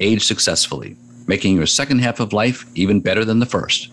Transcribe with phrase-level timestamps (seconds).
[0.00, 0.96] age successfully,
[1.26, 3.90] making your second half of life even better than the first.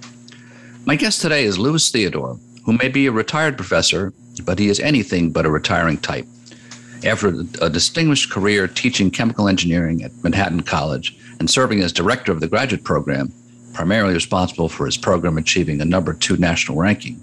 [0.86, 4.80] My guest today is Louis Theodore, who may be a retired professor, but he is
[4.80, 6.26] anything but a retiring type.
[7.06, 12.40] After a distinguished career teaching chemical engineering at Manhattan College and serving as director of
[12.40, 13.32] the graduate program,
[13.74, 17.22] primarily responsible for his program achieving a number two national ranking,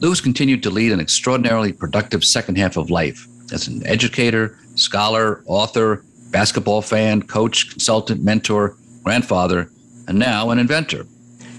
[0.00, 5.42] Louis continued to lead an extraordinarily productive second half of life as an educator, scholar,
[5.46, 9.70] author, basketball fan, coach, consultant, mentor, grandfather,
[10.08, 11.06] and now an inventor.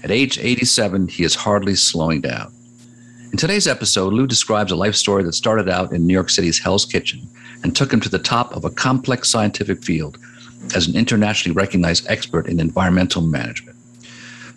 [0.04, 2.52] At age 87, he is hardly slowing down.
[3.32, 6.58] In today's episode, Lou describes a life story that started out in New York City's
[6.58, 7.28] Hell's Kitchen
[7.62, 10.18] and took him to the top of a complex scientific field
[10.74, 13.76] as an internationally recognized expert in environmental management.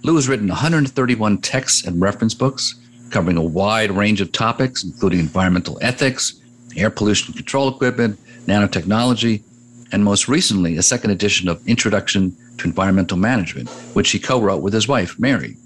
[0.04, 2.76] Lou has written 131 texts and reference books,
[3.09, 6.42] covering a wide range of topics, including environmental ethics,
[6.76, 9.44] air pollution control equipment, nanotechnology,
[9.92, 14.61] and most recently, a second edition of Introduction to Environmental Management, which he co wrote
[14.61, 15.58] with his wife, Mary.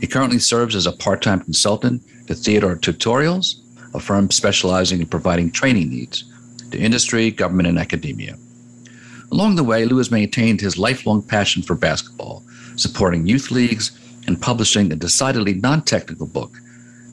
[0.00, 3.60] He currently serves as a part time consultant to Theodore Tutorials,
[3.94, 6.24] a firm specializing in providing training needs
[6.70, 8.36] to industry, government, and academia.
[9.32, 12.42] Along the way, Lou has maintained his lifelong passion for basketball,
[12.76, 16.52] supporting youth leagues and publishing a decidedly non technical book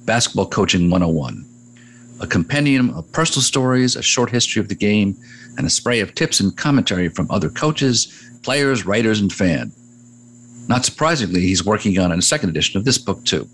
[0.05, 1.45] Basketball Coaching 101,
[2.19, 5.16] a compendium of personal stories, a short history of the game,
[5.58, 9.75] and a spray of tips and commentary from other coaches, players, writers, and fans.
[10.67, 13.48] Not surprisingly, he's working on a second edition of this book, too.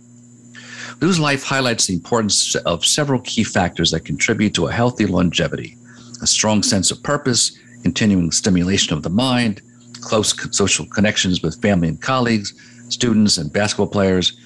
[1.01, 5.78] Lou's life highlights the importance of several key factors that contribute to a healthy longevity
[6.22, 9.61] a strong sense of purpose, continuing stimulation of the mind,
[10.01, 12.53] close social connections with family and colleagues,
[12.89, 14.39] students and basketball players,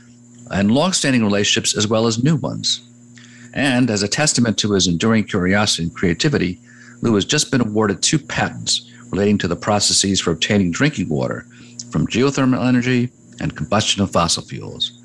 [0.52, 2.82] and long-standing relationships as well as new ones.
[3.56, 6.60] And as a testament to his enduring curiosity and creativity,
[7.02, 11.46] Lou has just been awarded two patents relating to the processes for obtaining drinking water
[11.90, 15.02] from geothermal energy and combustion of fossil fuels.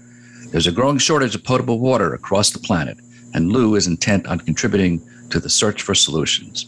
[0.50, 2.99] There's a growing shortage of potable water across the planet,
[3.34, 5.00] and Lou is intent on contributing
[5.31, 6.66] to the search for solutions.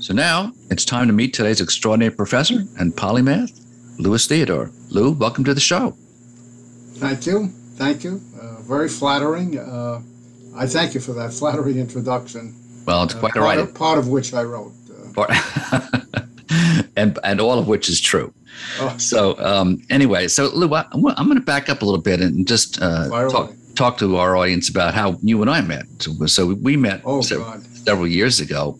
[0.00, 3.60] So now it's time to meet today's extraordinary professor and polymath,
[3.98, 4.70] Louis Theodore.
[4.88, 5.96] Lou, welcome to the show.
[6.94, 7.48] Thank you.
[7.76, 8.22] Thank you.
[8.40, 9.58] Uh, very flattering.
[9.58, 10.00] Uh,
[10.56, 12.54] I thank you for that flattering introduction.
[12.86, 13.58] Well, it's quite uh, all right.
[13.58, 14.72] Part, part of which I wrote.
[15.16, 15.80] Uh.
[16.96, 18.32] and and all of which is true.
[18.78, 18.96] Oh.
[18.98, 22.46] So um, anyway, so Lou, I, am going to back up a little bit and
[22.46, 25.86] just uh, talk, talk to our audience about how you and I met.
[26.26, 28.78] So, we met oh, several, several, years ago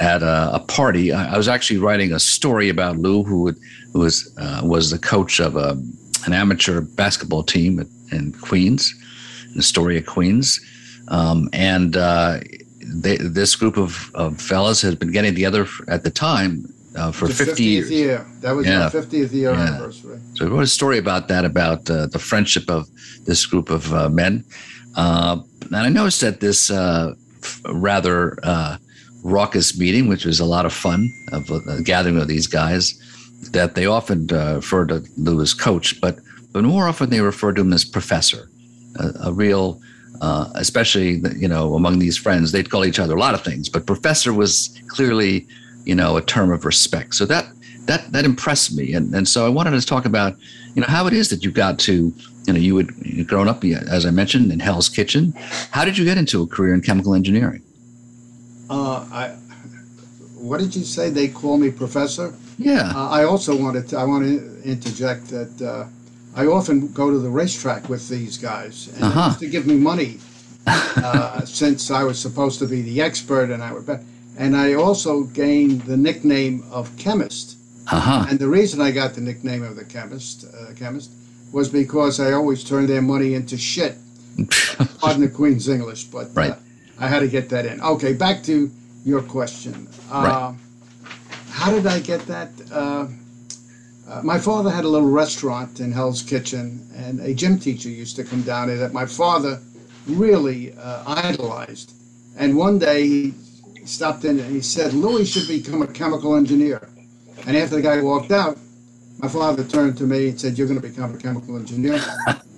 [0.00, 1.12] at a, a party.
[1.12, 3.56] I, I, was actually writing a story about Lou, who, would,
[3.92, 5.80] who was uh, was the coach of a,
[6.26, 8.94] an amateur basketball team at in Queens,
[9.52, 10.60] in Astoria, Queens.
[11.08, 12.40] Um, and uh,
[12.80, 17.28] they, this group of, of fellas has been getting together at the time uh, for
[17.28, 17.90] the 50 years.
[17.90, 18.26] Year.
[18.40, 18.90] That was yeah.
[18.90, 19.60] 50th year yeah.
[19.60, 20.20] anniversary.
[20.34, 22.88] So I wrote a story about that, about uh, the friendship of
[23.24, 24.44] this group of uh, men.
[24.96, 27.14] Uh, and I noticed that this uh,
[27.68, 28.78] rather uh,
[29.22, 32.98] raucous meeting, which was a lot of fun, of a gathering of these guys,
[33.52, 36.18] that they often refer to Lou as coach, but
[36.52, 38.48] but more often they refer to him as professor,
[38.96, 39.80] a, a real,
[40.20, 43.68] uh, especially you know among these friends, they'd call each other a lot of things,
[43.68, 45.46] but professor was clearly
[45.84, 47.14] you know a term of respect.
[47.14, 47.46] So that
[47.86, 50.36] that that impressed me, and and so I wanted to talk about
[50.74, 52.12] you know how it is that you got to
[52.46, 55.34] you know you had grown up as I mentioned in Hell's Kitchen.
[55.70, 57.62] How did you get into a career in chemical engineering?
[58.70, 59.36] Uh, I
[60.34, 61.10] what did you say?
[61.10, 62.34] They call me professor.
[62.58, 62.92] Yeah.
[62.94, 65.86] Uh, I also wanted to, I want to interject that uh,
[66.34, 69.38] I often go to the racetrack with these guys, and uh-huh.
[69.38, 70.18] to give me money
[70.66, 74.02] uh, since I was supposed to be the expert, and I would bet.
[74.36, 77.56] And I also gained the nickname of chemist.
[77.90, 78.26] Uh-huh.
[78.28, 81.10] And the reason I got the nickname of the chemist, uh, chemist,
[81.52, 83.96] was because I always turned their money into shit.
[85.00, 86.52] Pardon the Queen's English, but right.
[86.52, 86.56] uh,
[87.00, 87.80] I had to get that in.
[87.80, 88.70] Okay, back to
[89.04, 89.88] your question.
[90.12, 90.56] Uh, right.
[91.50, 92.50] How did I get that?
[94.08, 98.16] Uh, my father had a little restaurant in Hell's Kitchen, and a gym teacher used
[98.16, 99.60] to come down there that my father
[100.06, 101.92] really uh, idolized.
[102.38, 103.34] And one day he
[103.84, 106.88] stopped in and he said, Louis should become a chemical engineer.
[107.46, 108.58] And after the guy walked out,
[109.18, 112.00] my father turned to me and said, "You're going to become a chemical engineer."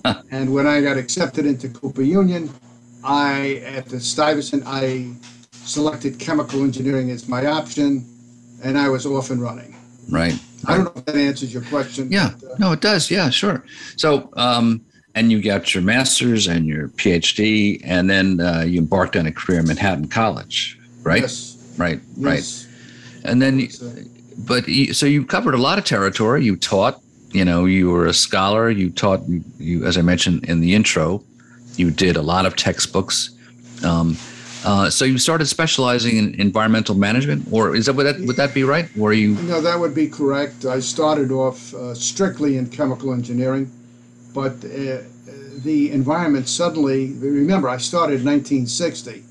[0.31, 2.51] and when I got accepted into Cooper Union,
[3.03, 5.13] I at the Stuyvesant I
[5.53, 8.05] selected chemical engineering as my option,
[8.63, 9.75] and I was off and running.
[10.11, 10.39] Right.
[10.67, 12.11] I don't know if that answers your question.
[12.11, 12.31] Yeah.
[12.41, 13.11] But, uh, no, it does.
[13.11, 13.65] Yeah, sure.
[13.97, 14.83] So, um,
[15.15, 19.33] and you got your master's and your PhD, and then uh, you embarked on a
[19.33, 21.23] career at Manhattan College, right?
[21.23, 21.75] Yes.
[21.77, 22.01] Right.
[22.17, 22.67] Yes.
[22.67, 23.31] Right.
[23.31, 23.69] And then,
[24.47, 26.45] but you, so you covered a lot of territory.
[26.45, 27.01] You taught.
[27.33, 28.71] You know, you were a scholar.
[28.71, 29.21] You taught.
[29.59, 31.23] You, as I mentioned in the intro,
[31.77, 33.31] you did a lot of textbooks.
[33.85, 34.17] Um,
[34.65, 38.53] uh, so you started specializing in environmental management, or is that would that would that
[38.53, 38.89] be right?
[38.99, 39.35] Or you?
[39.43, 40.65] No, that would be correct.
[40.65, 43.71] I started off uh, strictly in chemical engineering,
[44.35, 44.99] but uh,
[45.63, 47.13] the environment suddenly.
[47.13, 49.25] Remember, I started in 1960,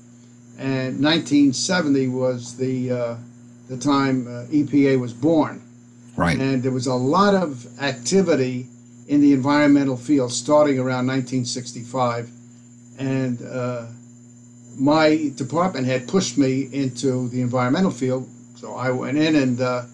[0.58, 3.16] and 1970 was the uh,
[3.68, 5.62] the time uh, EPA was born.
[6.16, 6.38] Right.
[6.38, 8.66] And there was a lot of activity
[9.06, 12.30] in the environmental field starting around 1965,
[12.98, 13.86] and uh,
[14.80, 19.84] my department had pushed me into the environmental field, so I went in, and uh,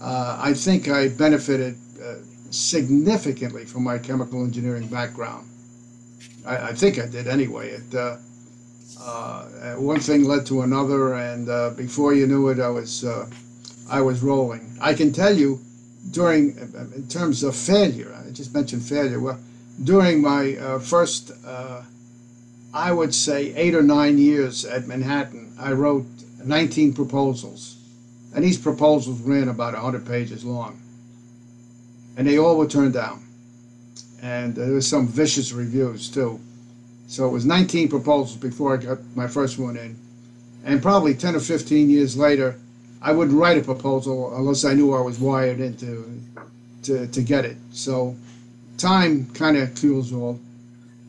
[0.00, 2.14] uh, I think I benefited uh,
[2.50, 5.46] significantly from my chemical engineering background.
[6.46, 7.68] I, I think I did anyway.
[7.68, 8.16] It, uh,
[8.98, 13.04] uh, one thing led to another, and uh, before you knew it, I was
[13.90, 14.76] I was rolling.
[14.80, 15.60] I can tell you,
[16.12, 16.56] during
[16.96, 19.20] in terms of failure, I just mentioned failure.
[19.20, 19.38] Well,
[19.84, 21.32] during my first
[22.78, 26.06] I would say, eight or nine years at Manhattan, I wrote
[26.44, 27.76] 19 proposals.
[28.32, 30.80] And these proposals ran about 100 pages long.
[32.16, 33.26] And they all were turned down.
[34.22, 36.38] And there was some vicious reviews, too.
[37.08, 39.96] So it was 19 proposals before I got my first one in.
[40.64, 42.60] And probably 10 or 15 years later,
[43.02, 46.22] I wouldn't write a proposal unless I knew I was wired into
[46.84, 47.56] to, to get it.
[47.72, 48.14] So
[48.76, 50.38] time kind of cures all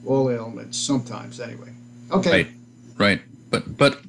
[0.05, 1.71] all ailments sometimes anyway.
[2.11, 2.31] Okay.
[2.31, 2.47] Right.
[2.97, 3.21] Right.
[3.49, 3.99] But but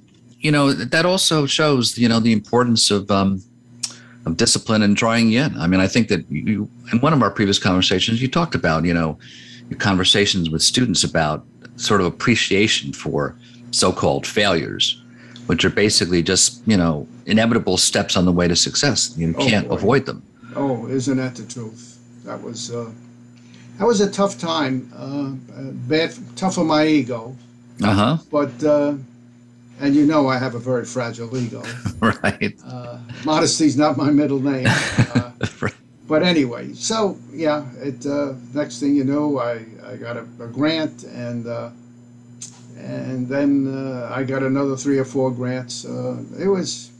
[0.40, 3.42] you know that also shows you know the importance of um
[4.26, 7.30] of discipline and trying again i mean i think that you in one of our
[7.30, 9.18] previous conversations you talked about you know
[9.68, 11.44] your conversations with students about
[11.76, 13.36] sort of appreciation for
[13.70, 15.00] so-called failures
[15.50, 19.12] which are basically just you know inevitable steps on the way to success.
[19.16, 20.22] You oh, can't avoid them.
[20.54, 21.98] Oh isn't that the truth?
[22.24, 22.88] That was uh
[23.80, 24.92] that was a tough time.
[24.94, 25.30] Uh,
[25.88, 27.34] bad, tough on my ego.
[27.82, 28.16] Uh huh.
[28.30, 28.94] But uh,
[29.80, 31.62] and you know I have a very fragile ego.
[32.00, 32.54] right.
[32.62, 34.66] Uh, modesty's not my middle name.
[34.66, 35.32] Uh,
[35.62, 35.74] right.
[36.06, 38.04] But anyway, so yeah, it.
[38.04, 41.70] Uh, next thing you know, I, I got a, a grant and uh,
[42.76, 45.86] and then uh, I got another three or four grants.
[45.86, 46.90] Uh, it was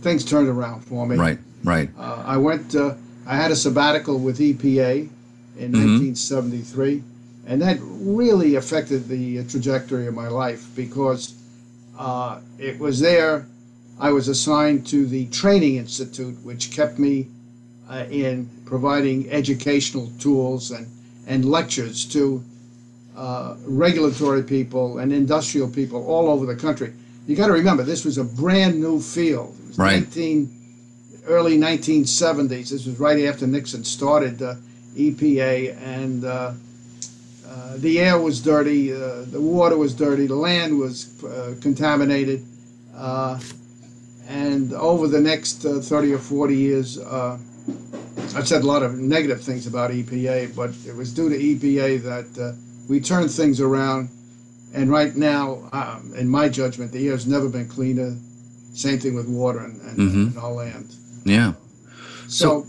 [0.00, 1.14] things turned around for me.
[1.14, 1.38] Right.
[1.62, 1.90] Right.
[1.96, 2.74] Uh, I went.
[2.74, 2.94] Uh,
[3.24, 5.10] I had a sabbatical with EPA
[5.58, 6.14] in mm-hmm.
[6.14, 7.02] 1973.
[7.46, 11.34] And that really affected the trajectory of my life because
[11.98, 13.46] uh, it was there.
[13.98, 17.28] I was assigned to the Training Institute, which kept me
[17.88, 20.86] uh, in providing educational tools and,
[21.26, 22.42] and lectures to
[23.16, 26.92] uh, regulatory people and industrial people all over the country.
[27.26, 29.56] You got to remember, this was a brand new field.
[29.58, 30.02] It was right.
[30.02, 32.70] 19, early 1970s.
[32.70, 34.42] This was right after Nixon started
[34.96, 36.52] EPA, and uh,
[37.48, 42.44] uh, the air was dirty, uh, the water was dirty, the land was uh, contaminated.
[42.94, 43.38] Uh,
[44.28, 49.66] and over the next 30 or 40 years, I've said a lot of negative things
[49.66, 52.56] about EPA, but it was due to EPA that
[52.88, 54.10] we turned things around.
[54.74, 58.16] And right now, um, in my judgment, the air has never been cleaner.
[58.74, 60.26] Same thing with water and, and, mm-hmm.
[60.28, 60.94] and our land.
[61.24, 61.54] Yeah.
[62.28, 62.66] So, so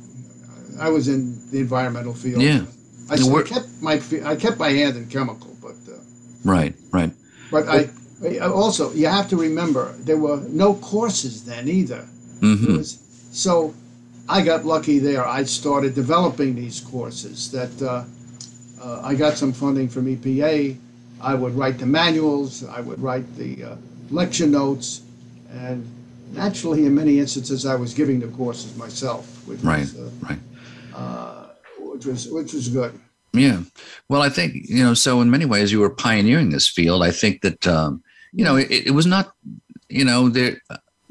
[0.79, 2.41] I was in the environmental field.
[2.41, 2.65] Yeah.
[3.09, 5.97] I, I kept my I kept my hand in chemical, but uh,
[6.43, 7.11] right, right.
[7.51, 7.89] But I,
[8.23, 12.05] I also you have to remember there were no courses then either.
[12.41, 12.77] Mm-hmm.
[12.77, 12.99] Was,
[13.31, 13.73] so
[14.27, 15.25] I got lucky there.
[15.25, 18.03] I started developing these courses that uh,
[18.83, 20.77] uh, I got some funding from EPA.
[21.21, 22.65] I would write the manuals.
[22.65, 23.75] I would write the uh,
[24.09, 25.01] lecture notes,
[25.51, 25.87] and
[26.33, 29.47] naturally, in many instances, I was giving the courses myself.
[29.47, 30.39] Which right, was, uh, right
[30.97, 31.45] uh,
[31.79, 32.99] which was which was good.
[33.33, 33.61] Yeah,
[34.09, 34.93] well, I think you know.
[34.93, 37.03] So in many ways, you were pioneering this field.
[37.03, 39.33] I think that um, you know it, it was not
[39.89, 40.57] you know there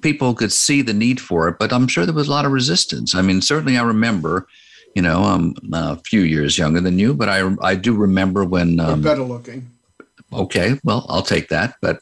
[0.03, 2.53] people could see the need for it, but I'm sure there was a lot of
[2.53, 3.15] resistance.
[3.15, 4.47] I mean, certainly I remember.
[4.95, 8.81] You know, I'm a few years younger than you, but I I do remember when
[8.81, 9.71] um, better looking.
[10.33, 11.75] Okay, well, I'll take that.
[11.83, 12.01] But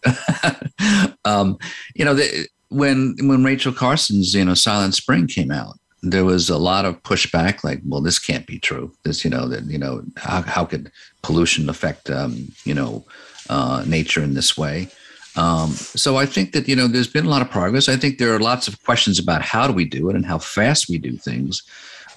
[1.25, 1.59] um,
[1.95, 6.51] you know, the, when when Rachel Carson's you know Silent Spring came out, there was
[6.51, 8.93] a lot of pushback, like, well, this can't be true.
[9.05, 10.93] This, you know, that you know, how how could
[11.23, 13.05] pollution affect um, you know
[13.49, 14.89] uh, nature in this way?
[15.37, 17.89] Um, so I think that you know there's been a lot of progress.
[17.89, 20.39] I think there are lots of questions about how do we do it and how
[20.39, 21.63] fast we do things.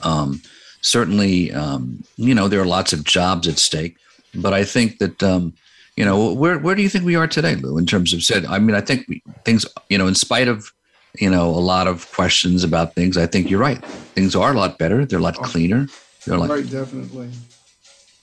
[0.03, 0.41] Um,
[0.81, 3.97] certainly, um, you know, there are lots of jobs at stake,
[4.35, 5.53] but I think that um,
[5.95, 8.45] you know where where do you think we are today, Lou, in terms of said?
[8.45, 10.71] I mean, I think we, things, you know, in spite of
[11.19, 13.83] you know a lot of questions about things, I think you're right.
[14.15, 15.05] Things are a lot better.
[15.05, 15.87] They're a lot cleaner.
[16.25, 17.29] They're a lot very definitely.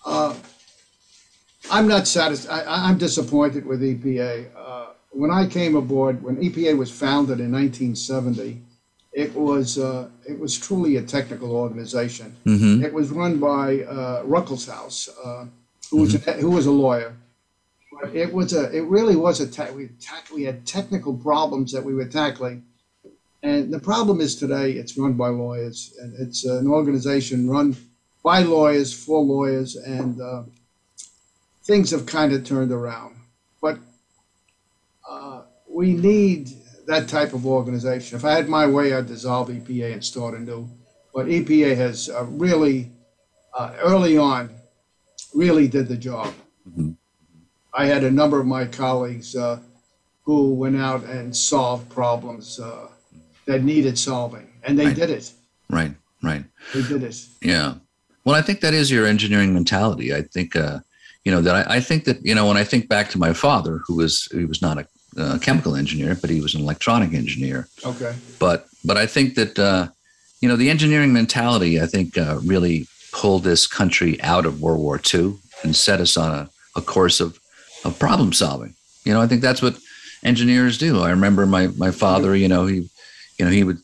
[0.05, 0.35] Uh,
[1.71, 2.65] I'm not satisfied.
[2.67, 4.47] I'm disappointed with EPA.
[4.57, 8.61] Uh, when I came aboard, when EPA was founded in 1970,
[9.13, 12.35] it was uh, it was truly a technical organization.
[12.45, 12.85] Mm-hmm.
[12.85, 15.47] It was run by uh, Ruckelshaus, uh,
[15.91, 16.31] who was mm-hmm.
[16.31, 17.15] a, who was a lawyer.
[18.01, 19.91] But it was a it really was a te- we,
[20.35, 22.65] we had technical problems that we were tackling,
[23.45, 27.77] and the problem is today it's run by lawyers and it's an organization run
[28.25, 30.43] by lawyers for lawyers and uh,
[31.65, 33.17] things have kind of turned around.
[33.61, 33.79] But
[35.09, 36.49] uh, we need
[36.87, 38.17] that type of organization.
[38.17, 40.67] If I had my way, I'd dissolve EPA and start anew.
[41.15, 42.91] But EPA has uh, really,
[43.53, 44.51] uh, early on,
[45.35, 46.33] really did the job.
[46.67, 46.93] Mm-hmm.
[47.75, 49.59] I had a number of my colleagues uh,
[50.23, 52.89] who went out and solved problems uh,
[53.47, 54.97] that needed solving, and they right.
[54.97, 55.33] did it.
[55.69, 56.45] Right, right.
[56.73, 57.27] They did it.
[57.43, 57.75] Yeah.
[58.25, 60.15] Well, I think that is your engineering mentality.
[60.15, 60.81] I think, uh,
[61.25, 63.35] you know, that I, I, think that, you know, when I think back to my
[63.35, 64.87] father, who was, he was not a
[65.17, 67.69] uh, chemical engineer, but he was an electronic engineer.
[67.85, 68.15] Okay.
[68.39, 69.89] But but I think that uh,
[70.41, 74.81] you know the engineering mentality I think uh, really pulled this country out of World
[74.81, 77.39] War II and set us on a, a course of
[77.85, 78.75] of problem solving.
[79.05, 79.79] You know, I think that's what
[80.25, 81.01] engineers do.
[81.01, 82.35] I remember my my father.
[82.35, 82.91] You know, he
[83.39, 83.79] you know he would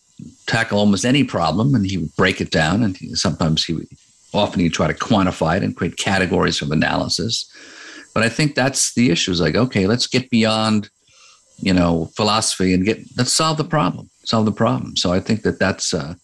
[0.46, 2.82] tackle almost any problem and he would break it down.
[2.82, 3.88] And he, sometimes he would
[4.32, 7.50] often he'd try to quantify it and create categories of analysis.
[8.14, 9.30] But i think that's the issue.
[9.30, 10.90] Is like okay let's get beyond
[11.60, 14.96] you know philosophy and get let's solve the problem solve the problem.
[14.96, 16.14] So i think that that's uh,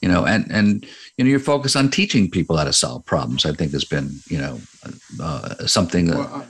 [0.00, 0.84] you know and and
[1.16, 4.10] you know your focus on teaching people how to solve problems i think has been
[4.28, 4.60] you know
[5.20, 6.46] uh, something that well,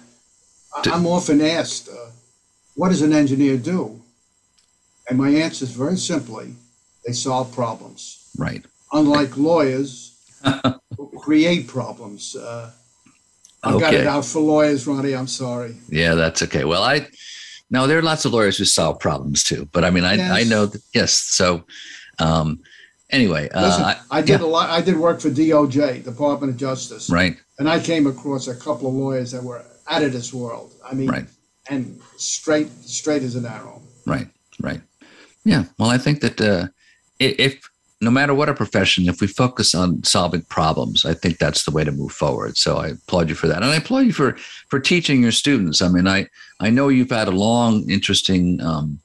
[0.85, 2.11] I, am often asked uh,
[2.75, 4.01] what does an engineer do
[5.09, 6.55] and my answer is very simply
[7.05, 10.13] they solve problems right unlike lawyers
[10.97, 12.71] who create problems uh,
[13.63, 13.85] I've okay.
[13.85, 15.15] got it out for lawyers, Ronnie.
[15.15, 15.75] I'm sorry.
[15.89, 16.65] Yeah, that's okay.
[16.65, 17.09] Well, I
[17.71, 19.69] no, there are lots of lawyers who solve problems too.
[19.73, 20.31] But I mean, I, yes.
[20.31, 21.13] I know that, yes.
[21.13, 21.65] So,
[22.19, 22.61] um,
[23.11, 24.47] anyway, uh, Listen, I, I did yeah.
[24.47, 24.71] a lot.
[24.71, 27.11] I did work for DOJ, Department of Justice.
[27.11, 27.37] Right.
[27.59, 30.75] And I came across a couple of lawyers that were out of this world.
[30.85, 31.27] I mean, right.
[31.69, 33.83] and straight, straight as an arrow.
[34.07, 34.29] Right.
[34.61, 34.81] Right.
[35.47, 35.65] Yeah.
[35.79, 36.67] Well, I think that uh,
[37.21, 41.65] if no matter what our profession, if we focus on solving problems, I think that's
[41.65, 42.57] the way to move forward.
[42.59, 44.37] So I applaud you for that, and I applaud you for
[44.69, 45.81] for teaching your students.
[45.81, 46.27] I mean, I
[46.59, 48.99] I know you've had a long, interesting um,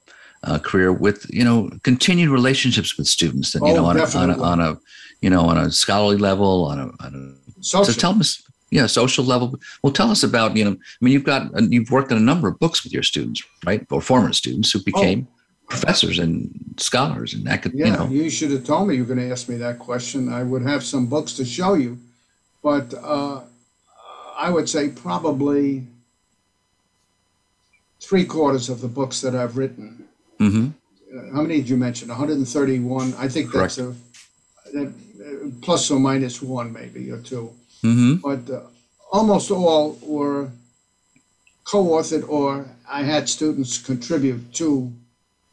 [0.43, 4.05] uh, career with you know continued relationships with students, and you oh, know on a,
[4.17, 4.79] on, a, on a
[5.21, 7.93] you know on a scholarly level, on a, on a social.
[7.93, 8.41] so tell us.
[8.74, 9.60] Yeah, social level.
[9.83, 10.71] Well, tell us about you know.
[10.71, 13.86] I mean, you've got you've worked on a number of books with your students, right,
[13.91, 15.40] or former students who became oh
[15.72, 19.16] professors and scholars and could yeah, you know you should have told me you were
[19.16, 21.98] going to ask me that question i would have some books to show you
[22.62, 23.40] but uh,
[24.38, 25.84] i would say probably
[28.01, 30.06] three quarters of the books that i've written
[30.40, 30.68] mm-hmm.
[30.68, 33.96] uh, how many did you mention 131 i think that's Correct.
[34.68, 37.50] a that, uh, plus or minus one maybe or 2
[37.84, 38.16] mm-hmm.
[38.16, 38.62] but uh,
[39.12, 40.50] almost all were
[41.63, 44.92] co-authored or i had students contribute to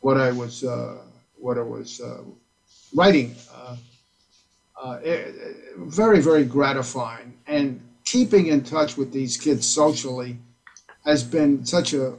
[0.01, 0.99] what I was uh,
[1.37, 2.23] what I was uh,
[2.95, 3.35] writing.
[3.55, 3.77] Uh,
[4.83, 5.35] uh, it,
[5.77, 10.39] very very gratifying, and keeping in touch with these kids socially
[11.05, 12.15] has been such a uh,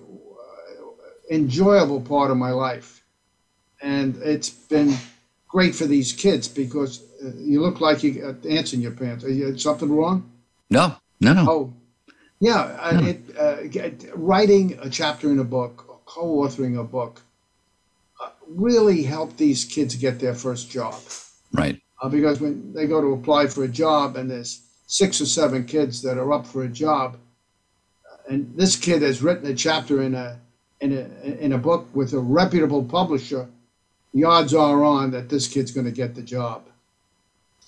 [1.32, 3.04] enjoyable part of my life,
[3.82, 4.96] and it's been
[5.48, 7.04] great for these kids because
[7.38, 9.24] you look like you got ants in your pants.
[9.24, 10.30] You something wrong?
[10.70, 11.46] No, no, no.
[11.50, 11.74] Oh,
[12.40, 12.92] yeah.
[12.94, 13.08] No.
[13.08, 17.22] It, uh, writing a chapter in a book, co-authoring a book,
[18.50, 20.96] really help these kids get their first job.
[21.52, 21.82] Right.
[22.02, 25.66] Uh, because when they go to apply for a job and there's six or seven
[25.66, 27.18] kids that are up for a job,
[28.12, 30.40] uh, and this kid has written a chapter in a
[30.82, 33.48] in a in a book with a reputable publisher,
[34.14, 36.64] the odds are on that this kid's going to get the job.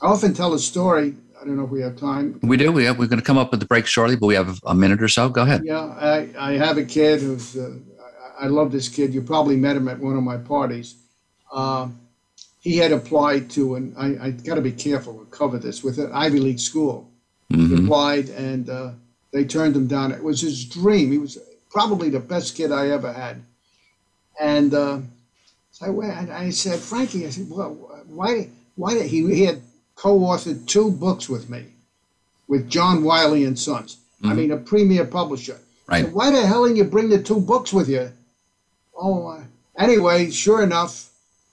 [0.01, 1.15] I often tell a story.
[1.39, 2.39] I don't know if we have time.
[2.43, 2.71] We do.
[2.71, 4.75] We have, we're going to come up with the break shortly, but we have a
[4.75, 5.27] minute or so.
[5.27, 5.63] Go ahead.
[5.65, 7.77] Yeah, I, I have a kid who's uh,
[8.41, 9.13] I love this kid.
[9.13, 10.95] You probably met him at one of my parties.
[11.51, 11.89] Uh,
[12.59, 15.99] he had applied to, and I, I got to be careful to cover this, with
[15.99, 17.09] an Ivy League school.
[17.51, 17.75] Mm-hmm.
[17.75, 18.91] He applied, and uh,
[19.31, 20.11] they turned him down.
[20.11, 21.11] It was his dream.
[21.11, 21.37] He was
[21.69, 23.43] probably the best kid I ever had.
[24.39, 24.99] And uh,
[25.71, 27.73] so I went, I said, Frankie, I said, well,
[28.07, 29.61] why, why did he, he had
[29.95, 31.65] co-authored two books with me,
[32.47, 33.97] with John Wiley and Sons.
[34.21, 34.29] Mm-hmm.
[34.29, 35.59] I mean, a premier publisher.
[35.87, 36.05] Right.
[36.05, 38.11] Said, why the hell didn't you bring the two books with you?
[39.01, 39.43] Oh, uh,
[39.77, 41.09] anyway, sure enough,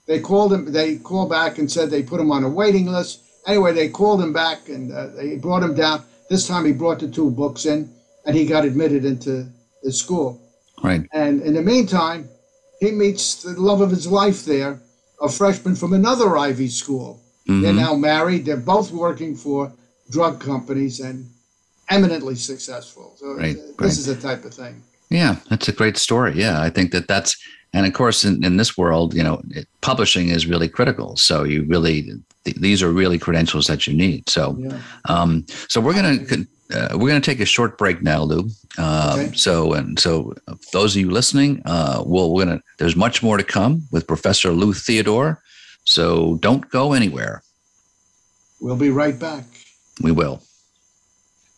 [0.07, 0.71] they called him.
[0.71, 3.23] They called back and said they put him on a waiting list.
[3.47, 6.05] Anyway, they called him back and uh, they brought him down.
[6.29, 7.91] This time, he brought the two books in,
[8.27, 9.49] and he got admitted into
[9.83, 10.39] the school.
[10.85, 11.09] Right.
[11.13, 12.29] And in the meantime,
[12.81, 14.79] he meets the love of his life there,
[15.23, 17.23] a freshman from another Ivy school.
[17.49, 17.63] Mm-hmm.
[17.63, 18.45] They're now married.
[18.45, 19.73] They're both working for
[20.11, 21.27] drug companies and
[21.89, 23.15] eminently successful.
[23.17, 23.89] So right, this right.
[23.89, 24.83] is the type of thing.
[25.11, 26.35] Yeah, that's a great story.
[26.35, 27.37] Yeah, I think that that's,
[27.73, 31.17] and of course, in, in this world, you know, it, publishing is really critical.
[31.17, 32.13] So you really,
[32.45, 34.29] th- these are really credentials that you need.
[34.29, 34.81] So, yeah.
[35.07, 36.19] um, so we're gonna
[36.75, 38.49] uh, we're gonna take a short break now, Lou.
[38.77, 39.37] Uh, okay.
[39.37, 40.35] So and so,
[40.73, 42.63] those of you listening, uh, well, we're gonna.
[42.79, 45.43] There's much more to come with Professor Lou Theodore.
[45.85, 47.43] So don't go anywhere.
[48.61, 49.45] We'll be right back.
[50.03, 50.43] We will.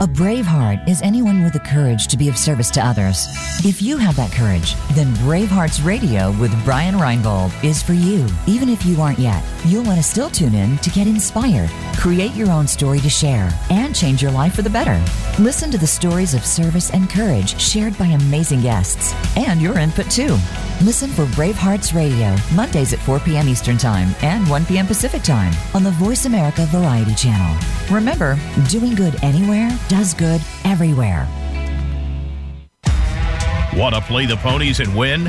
[0.00, 3.26] A brave heart is anyone with the courage to be of service to others.
[3.64, 8.24] If you have that courage, then Bravehearts Radio with Brian Reinbold is for you.
[8.46, 12.32] Even if you aren't yet, you'll want to still tune in to get inspired, create
[12.34, 15.02] your own story to share, and change your life for the better.
[15.42, 20.08] Listen to the stories of service and courage shared by amazing guests, and your input
[20.08, 20.38] too.
[20.80, 23.48] Listen for Bravehearts Radio, Mondays at 4 p.m.
[23.48, 24.86] Eastern Time and 1 p.m.
[24.86, 27.56] Pacific Time on the Voice America Variety Channel.
[27.90, 28.38] Remember,
[28.68, 31.26] doing good anywhere does good everywhere.
[33.74, 35.28] Want to play the ponies and win?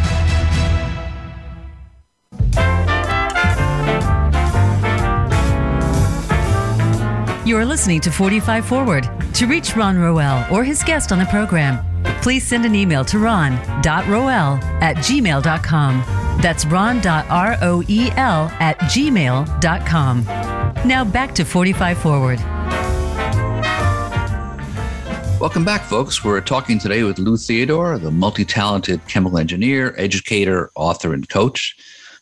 [7.51, 9.09] You're listening to 45 Forward.
[9.33, 11.83] To reach Ron Roel or his guest on the program,
[12.21, 13.83] please send an email to ron.roel
[14.79, 16.03] at gmail.com.
[16.41, 20.23] That's ron.roel at gmail.com.
[20.87, 22.39] Now back to 45 Forward.
[25.41, 26.23] Welcome back, folks.
[26.23, 31.75] We're talking today with Lou Theodore, the multi talented chemical engineer, educator, author, and coach.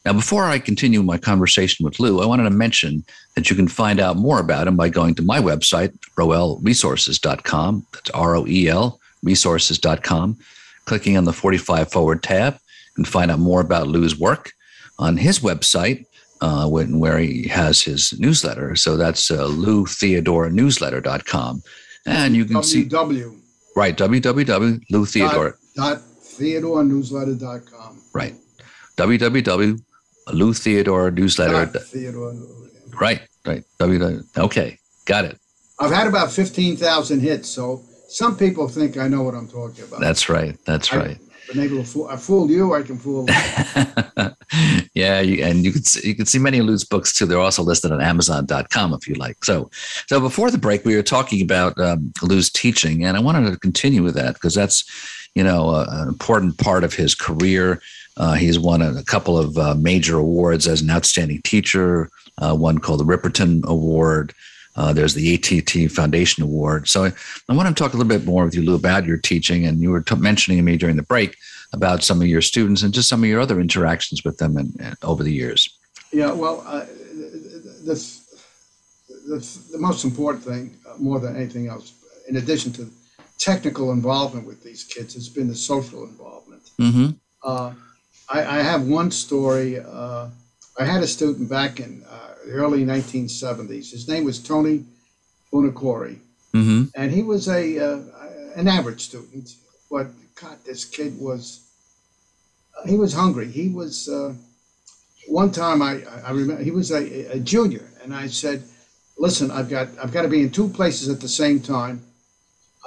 [0.05, 3.03] Now, before I continue my conversation with Lou, I wanted to mention
[3.35, 7.85] that you can find out more about him by going to my website, roelresources.com.
[7.93, 10.37] That's R O E L resources.com.
[10.85, 12.57] Clicking on the 45 Forward tab
[12.97, 14.51] and find out more about Lou's work
[14.97, 16.05] on his website,
[16.41, 18.75] uh, when, where he has his newsletter.
[18.75, 21.63] So that's uh, loutheodorenewsletter.com.
[22.05, 22.65] And you can www.
[22.65, 22.83] see.
[22.85, 23.35] W.
[23.75, 25.53] Right, www.loutheodore.
[25.75, 28.01] Dot, dot theodorenewsletter.com.
[28.13, 28.33] Right.
[28.97, 29.79] www
[30.33, 31.65] Lou Theodore newsletter.
[31.67, 32.35] Theodore.
[32.99, 33.63] Right, right.
[33.79, 34.23] W.
[34.37, 35.37] Okay, got it.
[35.79, 39.85] I've had about fifteen thousand hits, so some people think I know what I'm talking
[39.85, 40.01] about.
[40.01, 40.57] That's right.
[40.65, 41.17] That's right.
[41.21, 42.07] I've been able to fool.
[42.07, 42.73] I fooled you.
[42.73, 43.25] I can fool.
[44.93, 47.25] yeah, you, and you can see, you can see many of Lou's books too.
[47.25, 49.43] They're also listed on Amazon.com if you like.
[49.45, 49.69] So,
[50.07, 53.57] so before the break, we were talking about um, Lou's teaching, and I wanted to
[53.57, 54.83] continue with that because that's
[55.35, 57.81] you know uh, an important part of his career.
[58.19, 62.53] Uh, he's won a, a couple of uh, major awards as an outstanding teacher, uh,
[62.53, 64.33] one called the Ripperton Award.
[64.75, 66.87] Uh, there's the AT&T Foundation Award.
[66.87, 67.11] So I,
[67.49, 69.65] I, want to talk a little bit more with you, Lou, about your teaching.
[69.65, 71.35] And you were t- mentioning to me during the break
[71.73, 74.73] about some of your students and just some of your other interactions with them and,
[74.79, 75.77] and over the years.
[76.11, 76.85] Yeah, well, uh,
[77.83, 77.95] the,
[79.27, 81.93] the, the most important thing, uh, more than anything else,
[82.27, 82.89] in addition to
[83.37, 86.69] technical involvement with these kids, has been the social involvement.
[86.79, 87.49] Mm-hmm.
[88.29, 89.79] I, I have one story.
[89.79, 90.27] Uh,
[90.79, 93.91] I had a student back in uh, the early 1970s.
[93.91, 94.85] His name was Tony
[95.51, 96.19] Buonicore,
[96.53, 96.83] mm-hmm.
[96.95, 98.01] and he was a uh,
[98.55, 99.55] an average student.
[99.89, 100.07] But
[100.39, 101.61] God, this kid was
[102.85, 103.47] he was hungry.
[103.47, 104.33] He was uh,
[105.27, 108.63] one time I I remember he was a, a junior, and I said,
[109.17, 112.01] "Listen, I've got I've got to be in two places at the same time.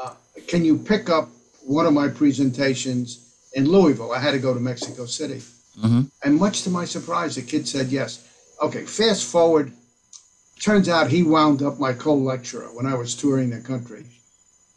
[0.01, 0.15] Uh,
[0.47, 1.29] can you pick up
[1.65, 4.13] one of my presentations in Louisville.
[4.13, 5.43] I had to go to Mexico City.
[5.81, 6.03] Mm-hmm.
[6.23, 8.29] And much to my surprise, the kid said yes.
[8.61, 9.73] Okay, fast forward.
[10.61, 14.05] Turns out he wound up my co lecturer when I was touring the country.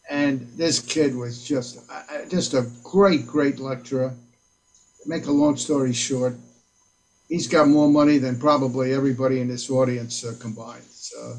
[0.09, 1.79] And this kid was just,
[2.29, 4.13] just a great, great lecturer.
[5.05, 6.35] Make a long story short,
[7.29, 10.83] he's got more money than probably everybody in this audience uh, combined.
[10.83, 11.35] So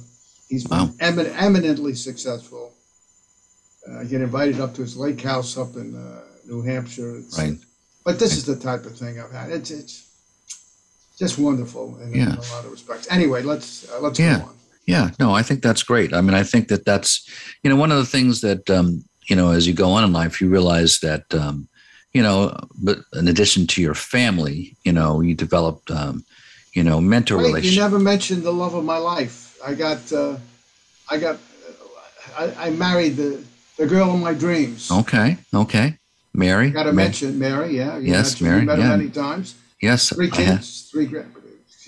[0.49, 0.91] he's wow.
[1.01, 2.73] emin- eminently successful.
[3.89, 7.17] Uh, get invited up to his lake house up in uh, New Hampshire.
[7.19, 7.57] It's, right.
[8.05, 9.51] But this is the type of thing I've had.
[9.51, 10.07] It's it's
[11.19, 12.23] just wonderful in, yeah.
[12.25, 13.11] in a lot of respects.
[13.11, 14.39] Anyway, let's uh, let's yeah.
[14.39, 14.55] go on.
[14.87, 16.15] Yeah, no, I think that's great.
[16.15, 17.29] I mean, I think that that's
[17.63, 20.13] you know one of the things that um, you know as you go on in
[20.13, 21.69] life, you realize that um,
[22.13, 26.25] you know, but in addition to your family, you know, you developed um,
[26.73, 27.77] you know mentor Wait, relationships.
[27.77, 29.59] You never mentioned the love of my life.
[29.65, 30.37] I got uh,
[31.11, 31.39] I got
[32.39, 33.43] I, I married the
[33.77, 34.91] the girl of my dreams.
[34.91, 35.99] Okay, okay.
[36.37, 36.71] Mary.
[36.71, 37.97] Got to mention Mary, yeah.
[37.99, 38.65] You yes, Mary.
[38.65, 38.97] Met yeah.
[38.97, 39.57] many times.
[39.81, 40.11] Yes.
[40.11, 41.33] Three kids, three grand.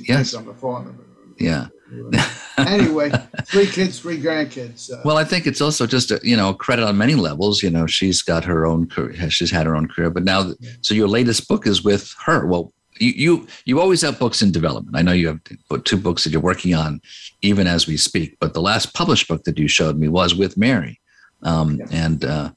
[0.01, 0.33] Yes.
[0.33, 0.95] I'm the father.
[1.39, 1.69] Yeah.
[2.59, 3.11] anyway,
[3.47, 4.93] three kids, three grandkids.
[4.93, 7.63] Uh, well, I think it's also just a, you know credit on many levels.
[7.63, 9.31] You know, she's got her own career.
[9.31, 10.71] She's had her own career, but now, yeah.
[10.83, 12.47] so your latest book is with her.
[12.47, 14.97] Well, you, you you always have books in development.
[14.97, 17.01] I know you have two books that you're working on,
[17.41, 18.37] even as we speak.
[18.39, 21.01] But the last published book that you showed me was with Mary,
[21.43, 21.87] um, yeah.
[21.91, 22.51] and uh,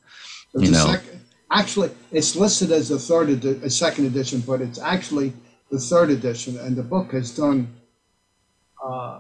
[0.56, 0.88] you know.
[0.88, 1.11] Second,
[1.52, 5.34] actually, it's listed as the third, edi- a second edition, but it's actually
[5.70, 7.68] the third edition, and the book has done
[8.84, 9.20] uh,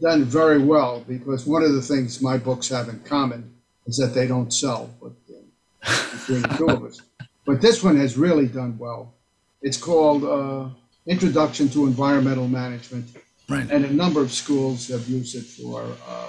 [0.00, 3.52] done very well because one of the things my books have in common
[3.86, 7.02] is that they don't sell, but uh, between the two of us.
[7.44, 9.14] But this one has really done well.
[9.62, 10.68] It's called uh,
[11.06, 13.06] Introduction to Environmental Management,
[13.48, 13.68] right.
[13.70, 16.28] and a number of schools have used it for uh,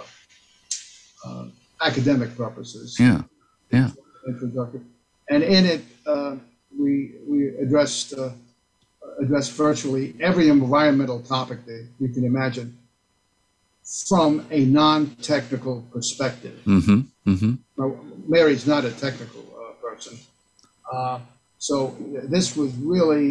[1.26, 1.46] uh,
[1.82, 2.98] academic purposes.
[3.00, 3.22] Yeah,
[3.72, 3.92] yeah.
[4.28, 4.86] Introduction
[5.32, 6.36] and in it uh,
[6.78, 8.32] we we addressed uh,
[9.22, 12.78] addressed virtually every environmental topic that you can imagine
[14.08, 16.58] from a non-technical perspective.
[16.66, 17.02] Mm-hmm.
[17.30, 17.54] Mm-hmm.
[17.78, 20.18] Now, Mary's not a technical uh, person,
[20.94, 21.20] uh,
[21.58, 21.96] so
[22.36, 23.26] this was really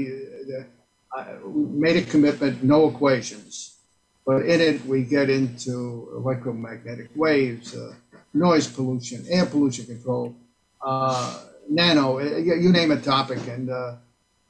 [1.17, 3.77] uh, we made a commitment, no equations,
[4.25, 7.93] but in it we get into electromagnetic waves, uh,
[8.33, 10.35] noise pollution, air pollution control.
[10.81, 13.95] Uh, nano, uh, you name a topic, and uh,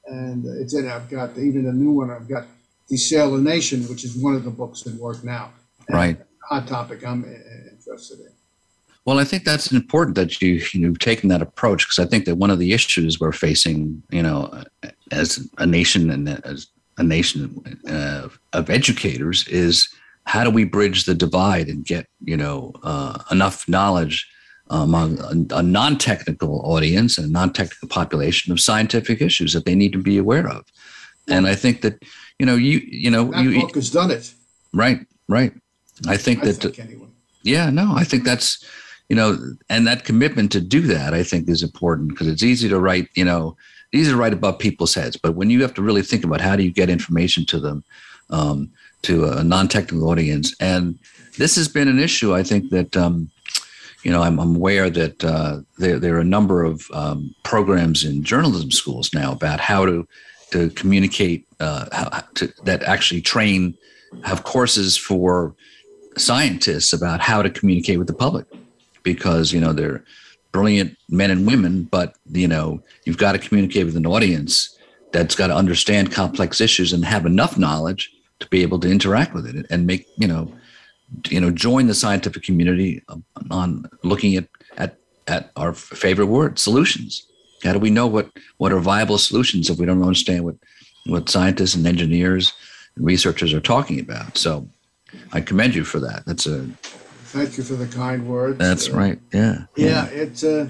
[0.07, 0.89] and it's in.
[0.89, 2.11] I've got even the new one.
[2.11, 2.47] I've got
[2.91, 5.53] Desalination, which is one of the books in work now.
[5.89, 6.19] Right.
[6.49, 7.07] Hot topic.
[7.07, 8.33] I'm uh, interested in.
[9.05, 12.37] Well, I think that's important that you you've taken that approach because I think that
[12.37, 14.65] one of the issues we're facing, you know,
[15.13, 16.67] as a nation and as
[16.99, 19.89] a nation uh, of educators is
[20.25, 24.29] how do we bridge the divide and get you know uh, enough knowledge
[24.71, 29.93] among a, a non-technical audience and a non-technical population of scientific issues that they need
[29.93, 30.65] to be aware of.
[31.29, 32.03] And I think that
[32.39, 34.33] you know you you know that you book has done it.
[34.73, 35.53] Right, right.
[36.09, 37.09] I think I that think anyway.
[37.43, 38.65] yeah, no, I think that's
[39.09, 39.37] you know,
[39.69, 43.09] and that commitment to do that I think is important because it's easy to write,
[43.15, 43.57] you know,
[43.93, 46.55] easy to write above people's heads, but when you have to really think about how
[46.55, 47.83] do you get information to them,
[48.31, 48.71] um,
[49.03, 50.97] to a non-technical audience, and
[51.39, 53.31] this has been an issue I think that um,
[54.03, 58.05] you know, I'm, I'm aware that uh, there, there are a number of um, programs
[58.05, 60.07] in journalism schools now about how to
[60.51, 63.77] to communicate uh, how to, that actually train
[64.25, 65.55] have courses for
[66.17, 68.47] scientists about how to communicate with the public
[69.03, 70.03] because you know they're
[70.53, 74.77] brilliant men and women but you know you've got to communicate with an audience
[75.13, 78.11] that's got to understand complex issues and have enough knowledge
[78.41, 80.53] to be able to interact with it and make you know
[81.29, 83.03] you know join the scientific community
[83.51, 84.47] on looking at
[84.77, 84.97] at
[85.27, 87.27] at our favorite word solutions.
[87.65, 90.57] How do we know what what are viable solutions if we don't understand what
[91.07, 92.53] what scientists and engineers
[92.97, 94.37] and researchers are talking about?
[94.37, 94.69] So
[95.33, 96.25] i commend you for that.
[96.27, 96.67] That's a
[97.33, 98.59] thank you for the kind words.
[98.59, 99.19] That's uh, right.
[99.33, 99.65] Yeah.
[99.77, 100.07] yeah, yeah.
[100.07, 100.69] it's uh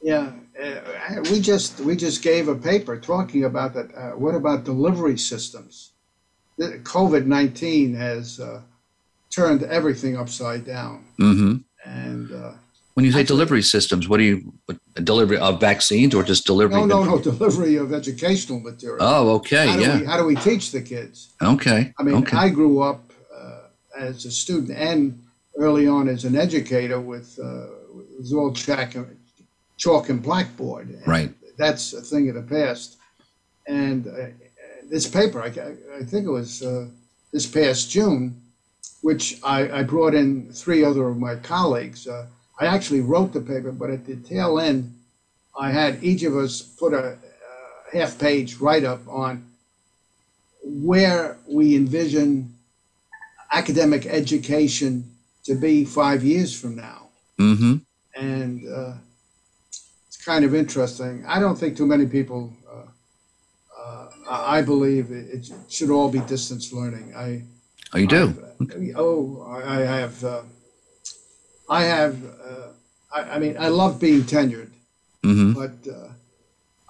[0.00, 4.64] yeah uh, we just we just gave a paper talking about that uh, what about
[4.64, 5.92] delivery systems?
[6.58, 8.62] Covid-19 has uh,
[9.38, 11.04] turned everything upside down.
[11.20, 11.56] Mm-hmm.
[11.84, 12.52] And uh,
[12.94, 14.52] when you say actually, delivery systems, what do you
[15.04, 16.80] delivery of vaccines or just delivery?
[16.80, 18.98] No, no, no, delivery of educational material.
[19.00, 20.00] Oh, okay, how yeah.
[20.00, 21.34] We, how do we teach the kids?
[21.40, 21.94] Okay.
[21.98, 22.36] I mean, okay.
[22.36, 23.60] I grew up uh,
[23.96, 25.22] as a student and
[25.56, 29.16] early on as an educator with uh, it was all chalk and,
[29.76, 30.88] chalk and blackboard.
[30.88, 31.30] And right.
[31.56, 32.96] That's a thing of the past.
[33.68, 34.30] And uh,
[34.90, 35.48] this paper, I,
[36.00, 36.86] I, think it was uh,
[37.32, 38.40] this past June
[39.02, 42.08] which I, I, brought in three other of my colleagues.
[42.08, 42.26] Uh,
[42.60, 44.92] I actually wrote the paper, but at the tail end,
[45.58, 47.16] I had each of us put a,
[47.92, 49.44] a half page write up on
[50.62, 52.54] where we envision
[53.52, 55.04] academic education
[55.44, 57.08] to be five years from now.
[57.38, 57.76] Mm-hmm.
[58.14, 58.94] And uh,
[60.08, 61.24] it's kind of interesting.
[61.26, 66.72] I don't think too many people, uh, uh, I believe it, should all be distance
[66.72, 67.14] learning.
[67.16, 67.42] I,
[67.94, 68.44] oh, you do?
[68.60, 70.42] I, oh, I, I have, uh,
[71.68, 72.68] I have, uh,
[73.14, 74.70] I, I, mean, I love being tenured,
[75.24, 75.52] mm-hmm.
[75.52, 76.08] but uh,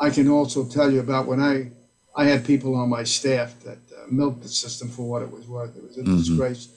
[0.01, 1.71] I can also tell you about when I,
[2.17, 3.79] I had people on my staff that
[4.11, 5.77] milked the system for what it was worth.
[5.77, 6.17] It was a mm-hmm.
[6.17, 6.69] disgrace.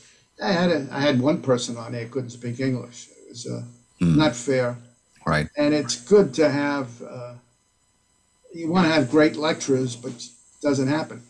[0.41, 3.09] I had a, I had one person on there couldn't speak English.
[3.09, 3.63] It was uh,
[4.01, 4.15] mm.
[4.15, 4.77] not fair.
[5.25, 5.47] Right.
[5.57, 6.89] And it's good to have.
[7.01, 7.33] Uh,
[8.53, 10.29] you want to have great lecturers, but it
[10.61, 11.21] doesn't happen.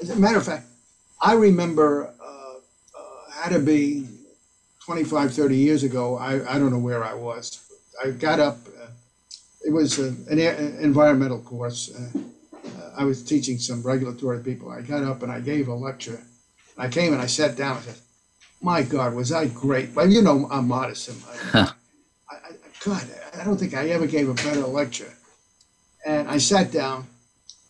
[0.00, 0.66] As a matter of fact,
[1.20, 2.19] I remember uh, uh,
[3.42, 4.06] had to be
[4.84, 6.16] 25, 30 years ago.
[6.16, 7.60] I, I don't know where I was.
[8.02, 8.58] I got up.
[8.66, 8.88] Uh,
[9.64, 11.94] it was a, an, an environmental course.
[11.94, 12.18] Uh,
[12.96, 14.70] I was teaching some regulatory people.
[14.70, 16.20] I got up and I gave a lecture.
[16.76, 17.76] I came and I sat down.
[17.76, 17.94] I said,
[18.60, 21.08] "My God, was I great?" Well, you know, I'm modest.
[21.08, 21.60] In my,
[22.30, 22.50] I, I,
[22.84, 23.06] God,
[23.38, 25.12] I don't think I ever gave a better lecture.
[26.06, 27.06] And I sat down,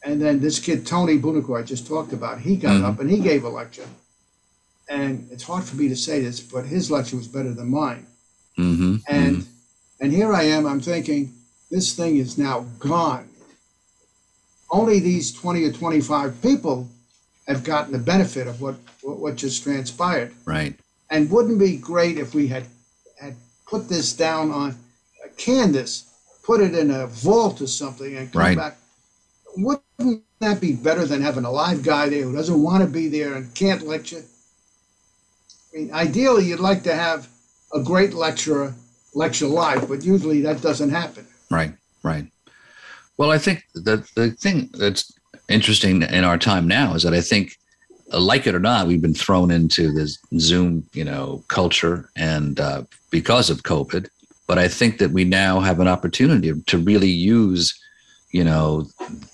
[0.05, 2.85] and then this kid Tony Buonicore I just talked about, he got mm-hmm.
[2.85, 3.87] up and he gave a lecture.
[4.91, 8.07] And it's hard for me to say this, but his lecture was better than mine.
[8.59, 8.97] Mm-hmm.
[9.09, 10.05] And mm-hmm.
[10.05, 10.67] and here I am.
[10.67, 11.33] I'm thinking
[11.71, 13.31] this thing is now gone
[14.71, 16.89] only these 20 or 25 people
[17.47, 20.33] have gotten the benefit of what, what, what just transpired.
[20.45, 20.75] Right.
[21.11, 22.67] And wouldn't be great if we had,
[23.21, 23.35] had
[23.67, 24.77] put this down on,
[25.25, 26.13] a canvas,
[26.45, 28.57] put it in a vault or something and come right.
[28.57, 28.77] back.
[29.57, 33.09] Wouldn't that be better than having a live guy there who doesn't want to be
[33.09, 34.23] there and can't lecture?
[35.73, 37.29] I mean, ideally, you'd like to have
[37.73, 38.75] a great lecturer
[39.15, 41.27] lecture live, but usually that doesn't happen.
[41.51, 42.27] Right, right.
[43.17, 45.13] Well, I think the the thing that's
[45.49, 47.57] interesting in our time now is that I think,
[48.13, 52.59] uh, like it or not, we've been thrown into this Zoom, you know, culture, and
[52.59, 54.09] uh, because of COVID.
[54.47, 57.79] But I think that we now have an opportunity to really use,
[58.33, 58.89] you know,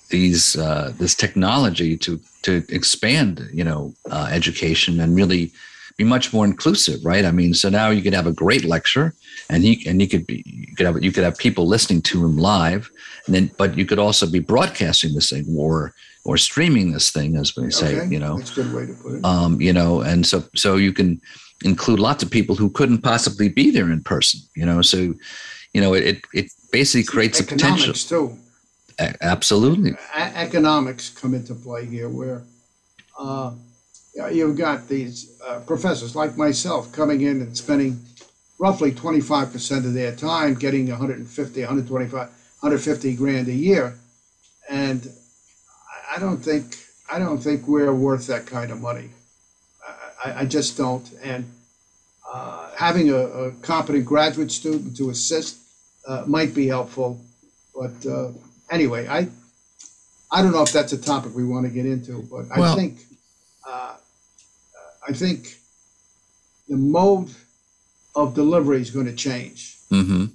[0.09, 5.51] these uh, this technology to to expand, you know, uh, education and really
[5.97, 7.25] be much more inclusive, right?
[7.25, 9.15] I mean, so now you could have a great lecture,
[9.49, 12.23] and he and you could be you could have you could have people listening to
[12.23, 12.89] him live,
[13.25, 17.35] and then but you could also be broadcasting this thing or or streaming this thing,
[17.35, 18.09] as we say, okay.
[18.09, 18.37] you know.
[18.37, 19.25] That's a good way to put it.
[19.25, 21.19] Um, you know, and so so you can
[21.65, 24.83] include lots of people who couldn't possibly be there in person, you know.
[24.83, 25.15] So,
[25.73, 27.93] you know, it it basically creates a potential.
[27.93, 28.37] too.
[28.99, 29.95] A- absolutely.
[30.15, 32.43] A- economics come into play here, where.
[33.17, 33.53] Uh,
[34.25, 37.99] you've got these uh, professors like myself coming in and spending
[38.59, 43.95] roughly 25% of their time getting 150, 125, 150 grand a year.
[44.69, 45.07] And
[46.13, 46.77] I don't think,
[47.11, 49.09] I don't think we're worth that kind of money.
[50.25, 51.07] I, I just don't.
[51.23, 51.49] And
[52.27, 55.59] uh, having a, a, competent graduate student to assist
[56.07, 57.21] uh, might be helpful.
[57.75, 58.31] But uh,
[58.71, 59.29] anyway, I,
[60.31, 62.97] I don't know if that's a topic we want to get into, but I think
[65.07, 65.57] I think
[66.67, 67.29] the mode
[68.15, 69.77] of delivery is going to change.
[69.91, 70.25] Mm-hmm.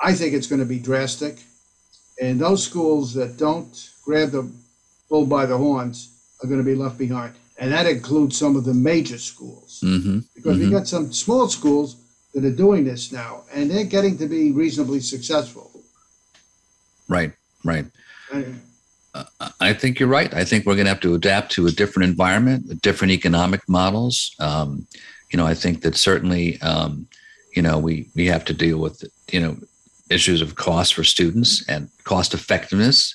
[0.00, 1.38] I think it's going to be drastic.
[2.20, 4.50] And those schools that don't grab the
[5.08, 6.10] bull by the horns
[6.42, 7.34] are going to be left behind.
[7.58, 9.80] And that includes some of the major schools.
[9.84, 10.20] Mm-hmm.
[10.34, 10.66] Because mm-hmm.
[10.66, 11.96] we got some small schools
[12.34, 15.70] that are doing this now, and they're getting to be reasonably successful.
[17.08, 17.32] Right,
[17.64, 17.86] right.
[19.60, 20.32] I think you're right.
[20.34, 24.34] I think we're going to have to adapt to a different environment, different economic models.
[24.38, 24.86] Um,
[25.30, 27.06] you know, I think that certainly, um,
[27.54, 29.56] you know, we we have to deal with you know
[30.10, 33.14] issues of cost for students and cost effectiveness.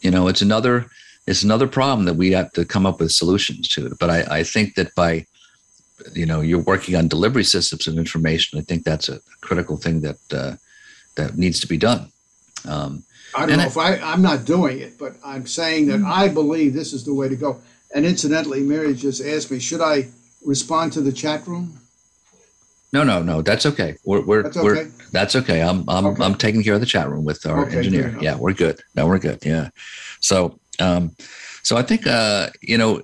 [0.00, 0.86] You know, it's another
[1.26, 3.94] it's another problem that we have to come up with solutions to.
[3.98, 5.26] But I, I think that by
[6.12, 10.00] you know you're working on delivery systems of information, I think that's a critical thing
[10.00, 10.56] that uh,
[11.16, 12.10] that needs to be done.
[12.66, 13.04] Um,
[13.36, 16.72] I don't know if I, I'm not doing it, but I'm saying that I believe
[16.74, 17.60] this is the way to go.
[17.94, 20.08] And incidentally, Mary just asked me, should I
[20.44, 21.78] respond to the chat room?
[22.92, 23.42] No, no, no.
[23.42, 23.96] That's okay.
[24.04, 24.90] We're we're That's we're okay?
[25.10, 25.60] that's okay.
[25.62, 26.24] I'm I'm Okay.
[26.24, 28.16] I'm taking care of the chat room with our Okay, engineer.
[28.20, 28.80] Yeah, we're good.
[28.94, 29.44] No, we're good.
[29.44, 29.70] Yeah.
[30.20, 31.16] So um
[31.64, 33.02] so I think uh you know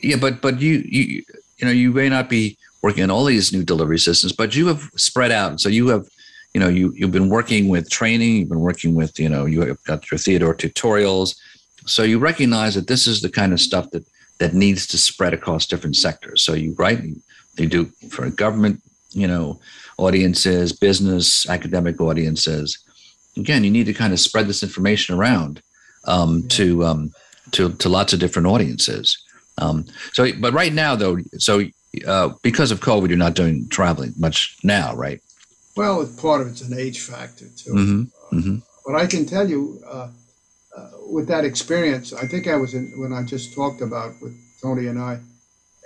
[0.00, 1.24] yeah, but but you you
[1.58, 4.68] you know you may not be working on all these new delivery systems, but you
[4.68, 5.60] have spread out.
[5.60, 6.06] So you have
[6.58, 9.60] you know you you've been working with training, you've been working with you know you
[9.60, 11.36] have got your Theodore tutorials.
[11.86, 14.04] So you recognize that this is the kind of stuff that
[14.38, 16.42] that needs to spread across different sectors.
[16.42, 17.22] So you right you,
[17.58, 19.60] you do for government you know
[19.98, 22.76] audiences, business, academic audiences.
[23.36, 25.62] again, you need to kind of spread this information around
[26.06, 26.48] um, yeah.
[26.56, 27.12] to um,
[27.52, 29.16] to to lots of different audiences.
[29.58, 31.62] Um, so, but right now, though, so
[32.04, 35.20] uh, because of COVID, you're not doing traveling much now, right?
[35.78, 37.72] Well, part of it's an age factor too.
[37.72, 38.02] Mm-hmm.
[38.02, 38.56] Uh, mm-hmm.
[38.84, 40.08] But I can tell you, uh,
[40.76, 44.34] uh, with that experience, I think I was in when I just talked about with
[44.60, 45.20] Tony and I.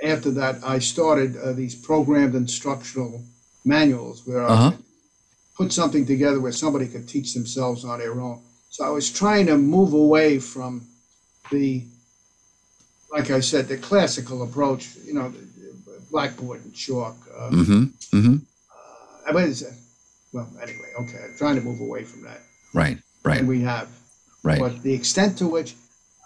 [0.03, 3.23] After that, I started uh, these programmed instructional
[3.67, 4.71] manuals where uh-huh.
[4.71, 4.77] I
[5.59, 8.41] put something together where somebody could teach themselves on their own.
[8.71, 10.87] So I was trying to move away from
[11.51, 11.85] the,
[13.13, 15.31] like I said, the classical approach, you know,
[16.11, 17.17] blackboard and chalk.
[17.37, 17.83] Uh, mm-hmm.
[18.17, 18.37] Mm-hmm.
[18.37, 19.55] Uh, I mean,
[20.33, 22.41] well, anyway, okay, I'm trying to move away from that.
[22.73, 23.39] Right, right.
[23.39, 23.89] And we have.
[24.43, 24.59] Right.
[24.59, 25.75] But the extent to which,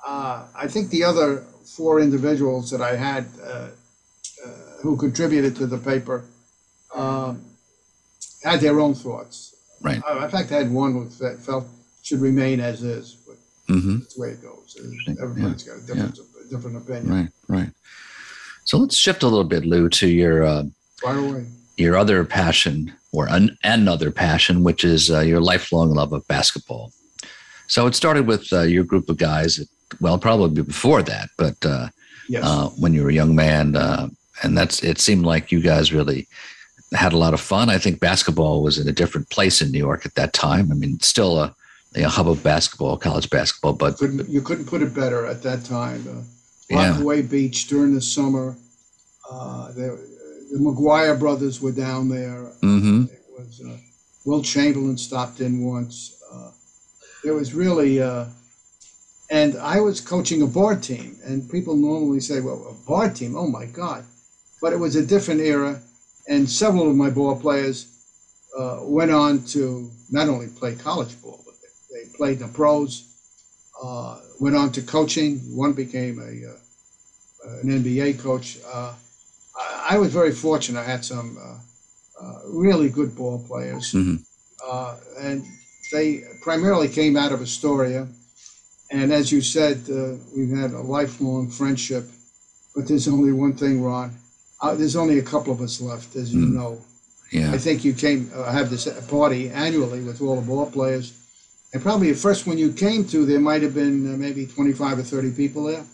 [0.07, 4.49] uh, I think the other four individuals that I had uh, uh,
[4.81, 6.25] who contributed to the paper
[6.95, 7.45] um,
[8.43, 9.55] had their own thoughts.
[9.83, 10.01] Right.
[10.09, 11.67] Uh, in fact, I had one who felt
[12.03, 13.37] should remain as is, but
[13.69, 13.99] mm-hmm.
[13.99, 14.77] that's the way it goes.
[15.21, 15.73] Everybody's yeah.
[15.75, 16.51] got a different, yeah.
[16.51, 17.13] different opinion.
[17.13, 17.71] Right, right.
[18.65, 20.65] So let's shift a little bit, Lou, to your uh,
[21.77, 26.93] your other passion or an, another passion, which is uh, your lifelong love of basketball.
[27.67, 29.53] So it started with uh, your group of guys.
[30.01, 31.89] Well, probably before that, but uh,
[32.29, 32.45] yes.
[32.45, 34.09] Uh, when you were a young man, uh,
[34.43, 36.29] and that's it seemed like you guys really
[36.93, 37.71] had a lot of fun.
[37.71, 40.71] I think basketball was in a different place in New York at that time.
[40.71, 41.55] I mean, still a,
[41.95, 45.65] a hub of basketball, college basketball, but couldn't, you couldn't put it better at that
[45.65, 46.05] time.
[46.07, 47.31] Uh, Rockaway yeah.
[47.31, 48.57] Beach during the summer.
[49.31, 50.16] Uh, the,
[50.51, 52.53] the McGuire brothers were down there.
[52.63, 53.05] Mm-hmm.
[53.05, 53.77] It was uh,
[54.25, 56.23] Wilt Chamberlain stopped in once.
[56.33, 56.51] Uh,
[57.23, 58.27] there was really, uh,
[59.31, 63.37] and I was coaching a bar team, and people normally say, "Well, a bar team?
[63.37, 64.05] Oh my God!"
[64.61, 65.81] But it was a different era
[66.29, 67.87] and several of my ball players
[68.59, 72.53] uh, went on to not only play college ball, but they, they played in the
[72.53, 73.05] pros,
[73.83, 75.39] uh, went on to coaching.
[75.57, 78.59] One became a uh, an NBA coach.
[79.59, 80.81] Uh, I, I, was very fortunate.
[80.81, 84.17] I had some uh, uh, really good ball players, mm-hmm.
[85.21, 85.45] and
[85.93, 88.09] they primarily came out of Astoria.
[88.91, 89.83] And as you said,
[90.37, 92.05] we've had a lifelong friendship.
[92.75, 94.15] But there's only one thing, Ron
[94.61, 96.53] uh, there's only a couple of us left, as you mm.
[96.53, 96.81] know.
[97.31, 97.53] Yeah.
[97.53, 101.13] I think you came uh, have this party annually with all the ball players,
[101.73, 105.01] and probably the first one you came to, there might have been uh, maybe 25
[105.01, 105.85] or 30 people there.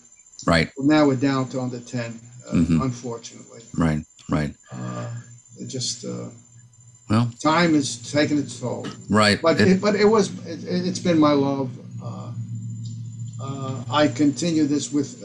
[0.46, 0.70] Right.
[0.76, 2.82] Well, now we're down to under 10, uh, mm-hmm.
[2.82, 3.60] unfortunately.
[3.76, 4.04] Right.
[4.30, 4.54] Right.
[4.72, 5.10] Uh,
[5.58, 6.28] it just uh,
[7.10, 8.86] well, time is taking its toll.
[9.08, 9.40] Right.
[9.42, 11.70] But it, it, but it was it, has been my love.
[13.90, 15.22] I continue this with.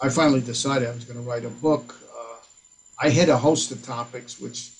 [0.00, 1.94] I finally decided I was going to write a book
[3.00, 4.72] I hit a host of topics, which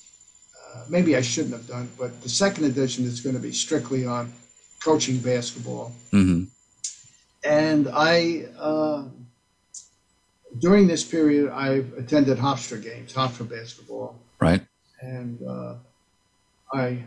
[0.55, 4.05] uh, maybe I shouldn't have done, but the second edition is going to be strictly
[4.05, 4.31] on
[4.83, 5.91] coaching basketball.
[6.13, 6.43] Mm-hmm.
[7.43, 9.05] And I, uh,
[10.59, 14.15] during this period, I've attended Hofstra games, Hofstra basketball.
[14.39, 14.61] Right.
[15.01, 15.75] And uh,
[16.73, 17.03] I,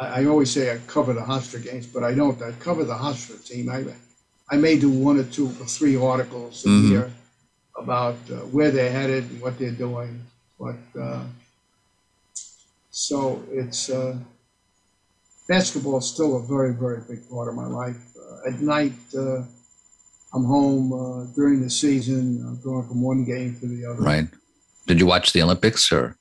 [0.00, 2.40] I always say I cover the Hofstra games, but I don't.
[2.42, 3.70] I cover the Hofstra team.
[3.70, 3.84] I,
[4.50, 6.90] I may do one or two or three articles a mm-hmm.
[6.90, 7.12] year
[7.76, 10.20] about uh, where they're headed and what they're doing.
[10.58, 11.24] But uh,
[12.90, 14.16] so it's uh,
[15.48, 17.96] basketball is still a very, very big part of my life.
[18.16, 19.42] Uh, at night, uh,
[20.34, 22.44] I'm home uh, during the season.
[22.44, 24.02] I'm going from one game to the other.
[24.02, 24.26] Right.
[24.86, 26.16] Did you watch the Olympics or?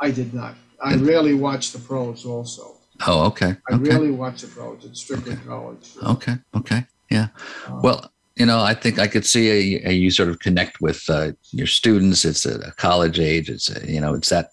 [0.00, 0.54] I did not.
[0.82, 1.02] I did...
[1.02, 2.76] rarely watch the pros also.
[3.06, 3.56] Oh, okay.
[3.70, 3.90] I okay.
[3.90, 4.84] rarely watch the pros.
[4.84, 5.44] It's strictly okay.
[5.46, 5.90] college.
[6.02, 6.34] Okay.
[6.56, 6.86] Okay.
[7.10, 7.28] Yeah.
[7.66, 10.80] Uh, well, you know, I think I could see a, a you sort of connect
[10.80, 12.24] with uh, your students.
[12.24, 13.50] It's a, a, college age.
[13.50, 14.50] It's a, you know, it's that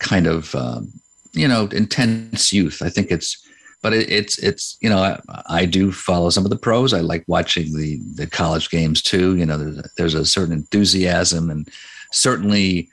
[0.00, 0.92] kind of um,
[1.32, 2.82] you know intense youth.
[2.82, 3.45] I think it's,
[3.86, 6.92] but it, it's it's you know I, I, do follow some of the pros.
[6.92, 9.36] I like watching the the college games too.
[9.36, 11.68] You know, there's a, there's a certain enthusiasm and
[12.10, 12.88] certainly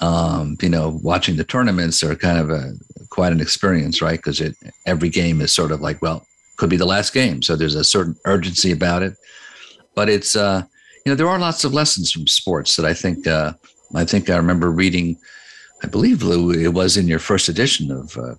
[0.00, 2.72] um, you know watching the tournaments are kind of a
[3.10, 4.18] quite an experience, right?
[4.18, 6.26] Because it every game is sort of like well
[6.56, 9.14] could be the last game, so there's a certain urgency about it
[9.98, 10.62] but it's uh,
[11.04, 13.52] you know there are lots of lessons from sports that I think uh,
[13.96, 15.18] I think I remember reading.
[15.82, 18.36] I believe Lou, it was in your first edition of uh,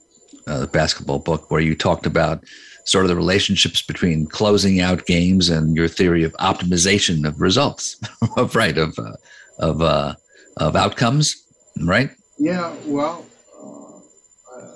[0.50, 2.44] uh, basketball book where you talked about
[2.86, 8.00] sort of the relationships between closing out games and your theory of optimization of results,
[8.38, 9.14] of right of uh,
[9.60, 10.16] of uh,
[10.58, 11.36] of outcomes,
[11.84, 12.10] right?
[12.40, 13.26] Yeah, well,
[13.62, 14.70] uh,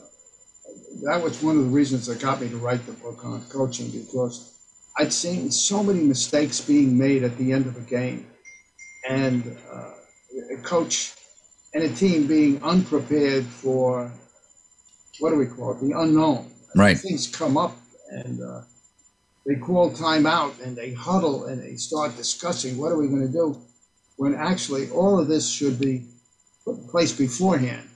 [1.06, 3.90] that was one of the reasons that got me to write the book on coaching
[3.90, 4.54] because
[4.98, 8.28] I'd seen so many mistakes being made at the end of a game,
[9.10, 9.92] and uh,
[10.54, 11.14] a coach
[11.74, 14.12] and a team being unprepared for
[15.20, 16.50] what do we call it, the unknown.
[16.76, 16.98] Right.
[16.98, 17.78] Things come up
[18.10, 18.62] and uh,
[19.46, 23.26] they call time out and they huddle and they start discussing what are we going
[23.26, 23.58] to do
[24.18, 26.06] when actually all of this should be
[26.66, 27.88] put in place beforehand.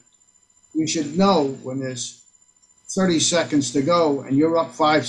[0.74, 2.24] You should know when there's
[2.90, 5.08] 30 seconds to go and you're up five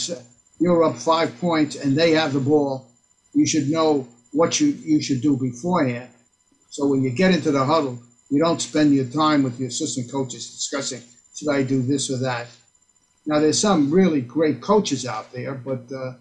[0.61, 2.89] you're up five points and they have the ball.
[3.35, 6.09] You should know what you, you should do beforehand.
[6.71, 7.99] So when you get into the huddle,
[8.31, 11.03] you don't spend your time with your assistant coaches discussing
[11.39, 12.49] should I do this or that.
[13.27, 16.15] Now there's some really great coaches out there, but uh,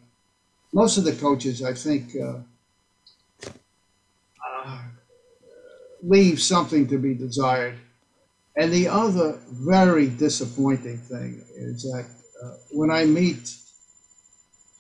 [0.74, 2.39] most of the coaches, I think, uh,
[4.45, 4.80] uh,
[6.03, 7.76] leave something to be desired.
[8.55, 12.05] And the other very disappointing thing is that
[12.43, 13.55] uh, when I meet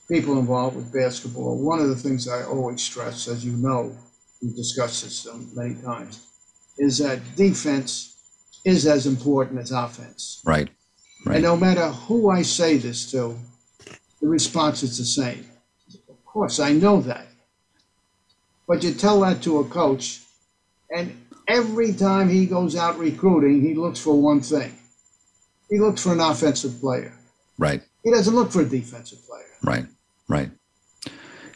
[0.07, 3.95] people involved with basketball, one of the things I always stress, as you know,
[4.41, 6.25] we've discussed this many times,
[6.77, 8.16] is that defense
[8.67, 10.41] is as important as offense.
[10.43, 10.69] Right.
[11.25, 11.35] right.
[11.35, 13.37] And no matter who I say this to,
[14.21, 15.45] the response is the same
[16.09, 17.27] Of course, I know that.
[18.67, 20.19] But you tell that to a coach,
[20.93, 24.77] and every time he goes out recruiting, he looks for one thing.
[25.69, 27.13] He looks for an offensive player.
[27.57, 27.81] Right.
[28.03, 29.53] He doesn't look for a defensive player.
[29.63, 29.85] Right.
[30.27, 30.49] Right.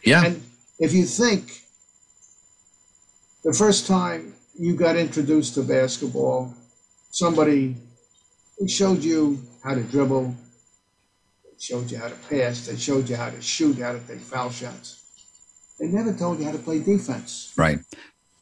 [0.05, 0.24] Yeah.
[0.26, 0.41] And
[0.80, 1.51] if you think
[3.43, 6.53] the first time you got introduced to basketball,
[7.12, 7.76] somebody
[8.57, 10.36] who showed you how to dribble,
[11.43, 12.66] they showed you how to pass.
[12.66, 14.97] They showed you how to shoot, how to take foul shots.
[15.80, 17.53] They never told you how to play defense.
[17.57, 17.80] Right.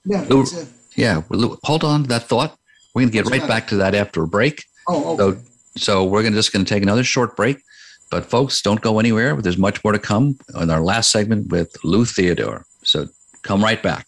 [0.05, 0.25] Yeah.
[0.29, 1.21] Lou, a, yeah.
[1.63, 2.57] Hold on to that thought.
[2.93, 4.65] We're going to get right back to that after a break.
[4.87, 5.39] Oh, okay.
[5.39, 5.43] So,
[5.77, 7.61] so we're gonna, just going to take another short break.
[8.11, 9.39] But folks, don't go anywhere.
[9.39, 12.65] There's much more to come in our last segment with Lou Theodore.
[12.83, 13.07] So
[13.43, 14.07] come right back.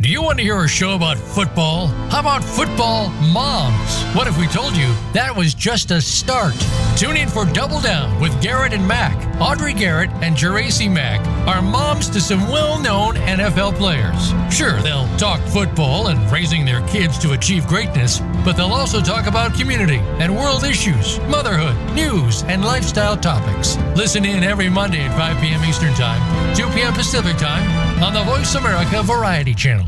[0.00, 1.88] Do you want to hear a show about football?
[2.08, 4.04] How about football moms?
[4.14, 6.54] What if we told you that was just a start?
[6.96, 9.16] Tune in for Double Down with Garrett and Mac.
[9.40, 14.32] Audrey Garrett and Geraci Mac are moms to some well known NFL players.
[14.54, 19.26] Sure, they'll talk football and raising their kids to achieve greatness, but they'll also talk
[19.26, 23.76] about community and world issues, motherhood, news, and lifestyle topics.
[23.96, 25.64] Listen in every Monday at 5 p.m.
[25.64, 26.92] Eastern Time, 2 p.m.
[26.92, 27.68] Pacific Time
[28.00, 29.87] on the Voice America Variety Channel.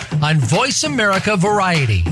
[0.21, 2.03] on Voice America Variety.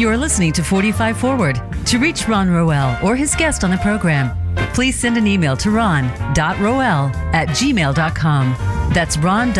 [0.00, 1.60] You are listening to 45 Forward.
[1.86, 4.34] To reach Ron Roel or his guest on the program,
[4.72, 8.56] please send an email to ron.roel at gmail.com.
[8.94, 9.54] That's ron.roel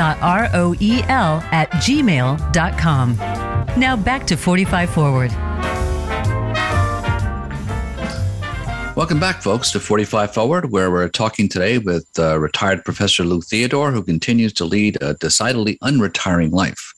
[1.52, 3.16] at gmail.com.
[3.78, 5.49] Now back to 45 Forward.
[9.01, 13.40] Welcome back, folks, to 45 Forward, where we're talking today with uh, retired Professor Lou
[13.40, 16.92] Theodore, who continues to lead a decidedly unretiring life.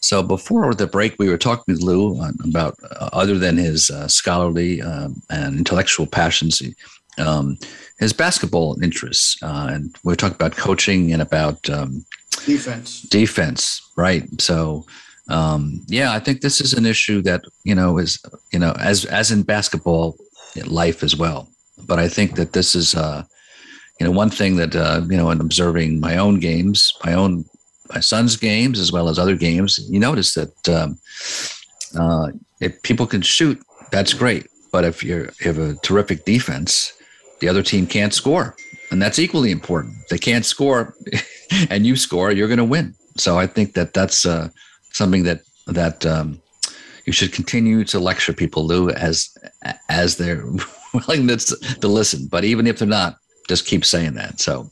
[0.00, 4.08] So before the break, we were talking with Lou about, uh, other than his uh,
[4.08, 6.60] scholarly um, and intellectual passions,
[7.18, 7.56] um,
[8.00, 9.40] his basketball interests.
[9.40, 12.04] Uh, and we talked about coaching and about um,
[12.46, 13.02] defense.
[13.02, 14.24] Defense, right?
[14.40, 14.86] So,
[15.28, 18.18] um, yeah, I think this is an issue that you know is
[18.50, 20.16] you know as as in basketball,
[20.66, 21.48] life as well.
[21.86, 23.24] But I think that this is, uh,
[24.00, 27.44] you know, one thing that uh, you know, in observing my own games, my own
[27.90, 30.98] my son's games as well as other games, you notice that um,
[31.98, 32.30] uh,
[32.60, 34.46] if people can shoot, that's great.
[34.72, 36.92] But if you're you have a terrific defense,
[37.40, 38.56] the other team can't score,
[38.90, 39.94] and that's equally important.
[40.02, 40.94] If they can't score,
[41.70, 42.94] and you score, you're going to win.
[43.16, 44.48] So I think that that's uh,
[44.92, 46.40] something that that um,
[47.08, 49.34] you should continue to lecture people, Lou, as
[49.88, 50.44] as they're
[50.94, 52.26] willing to, to listen.
[52.26, 53.16] But even if they're not,
[53.48, 54.40] just keep saying that.
[54.40, 54.68] So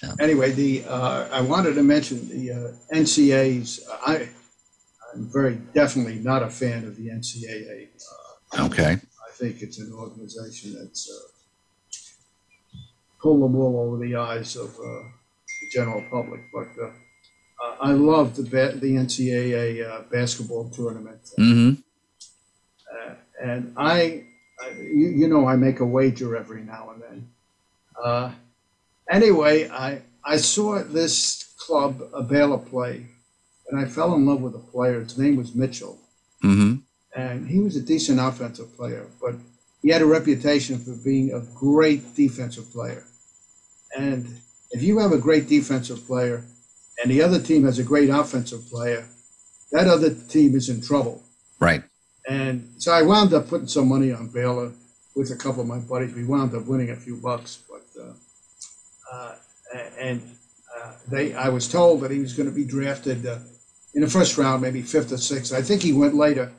[0.00, 0.12] yeah.
[0.20, 3.84] anyway, the uh, I wanted to mention the uh, NCAA's.
[4.06, 4.28] I
[5.12, 7.88] I'm very definitely not a fan of the NCAA.
[8.56, 8.92] Uh, okay.
[8.92, 12.78] I think it's an organization that's uh,
[13.20, 15.02] pull the wool over the eyes of uh,
[15.60, 16.68] the general public, but
[17.62, 21.20] uh, I love the the NCAA uh, basketball tournament.
[21.38, 21.80] Mm-hmm.
[22.90, 24.24] Uh, and I,
[24.60, 27.30] I you, you, know, I make a wager every now and then.
[28.02, 28.32] Uh,
[29.10, 33.06] anyway, I I saw this club, a Baylor play,
[33.68, 35.00] and I fell in love with the player.
[35.00, 35.98] His name was Mitchell.
[36.42, 36.76] Mm-hmm.
[37.14, 39.34] And he was a decent offensive player, but
[39.82, 43.04] he had a reputation for being a great defensive player.
[43.96, 44.40] And
[44.70, 46.44] if you have a great defensive player
[47.02, 49.06] and the other team has a great offensive player,
[49.72, 51.22] that other team is in trouble.
[51.58, 51.82] Right.
[52.28, 54.72] And so I wound up putting some money on Baylor
[55.14, 56.14] with a couple of my buddies.
[56.14, 58.12] We wound up winning a few bucks, but uh,
[59.12, 59.34] uh,
[59.98, 60.22] and
[60.76, 63.38] uh, they I was told that he was going to be drafted uh,
[63.94, 65.52] in the first round, maybe fifth or sixth.
[65.52, 66.52] I think he went later.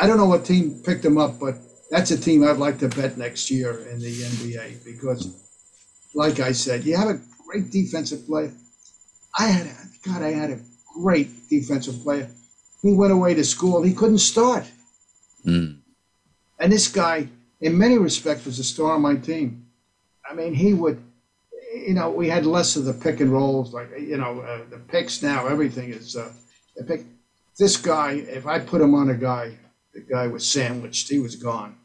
[0.00, 1.56] I don't know what team picked him up, but
[1.90, 5.34] that's a team I'd like to bet next year in the NBA because,
[6.14, 8.52] like I said, you have a great defensive player.
[9.38, 10.60] I had, God, I had a
[10.94, 12.28] great defensive player.
[12.82, 13.82] He went away to school.
[13.82, 14.64] He couldn't start.
[15.46, 15.78] Mm.
[16.58, 17.28] And this guy,
[17.60, 19.66] in many respects, was a star on my team.
[20.28, 21.02] I mean, he would,
[21.74, 24.78] you know, we had less of the pick and rolls, like, you know, uh, the
[24.78, 26.32] picks now, everything is uh,
[26.78, 27.04] a pick.
[27.58, 29.56] This guy, if I put him on a guy,
[29.94, 31.08] the guy was sandwiched.
[31.08, 31.76] He was gone.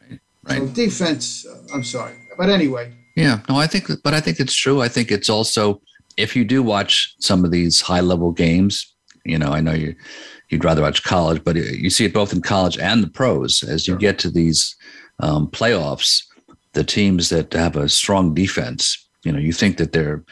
[0.00, 0.20] Right.
[0.44, 0.58] right.
[0.58, 2.14] So defense, uh, I'm sorry.
[2.36, 2.92] But anyway.
[3.16, 4.80] Yeah, no, I think, but I think it's true.
[4.80, 5.80] I think it's also,
[6.16, 8.94] if you do watch some of these high level games,
[9.24, 9.94] you know, I know you,
[10.48, 13.86] you'd rather watch college, but you see it both in college and the pros as
[13.86, 14.76] you get to these
[15.20, 16.24] um, playoffs.
[16.72, 20.24] The teams that have a strong defense, you know, you think that they're,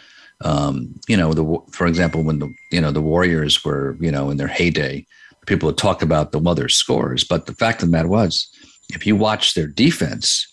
[0.45, 4.31] um, you know, the for example, when the you know the Warriors were you know
[4.31, 5.05] in their heyday,
[5.47, 8.49] people would talk about the mother scores, but the fact of the matter was,
[8.91, 10.47] if you watch their defense,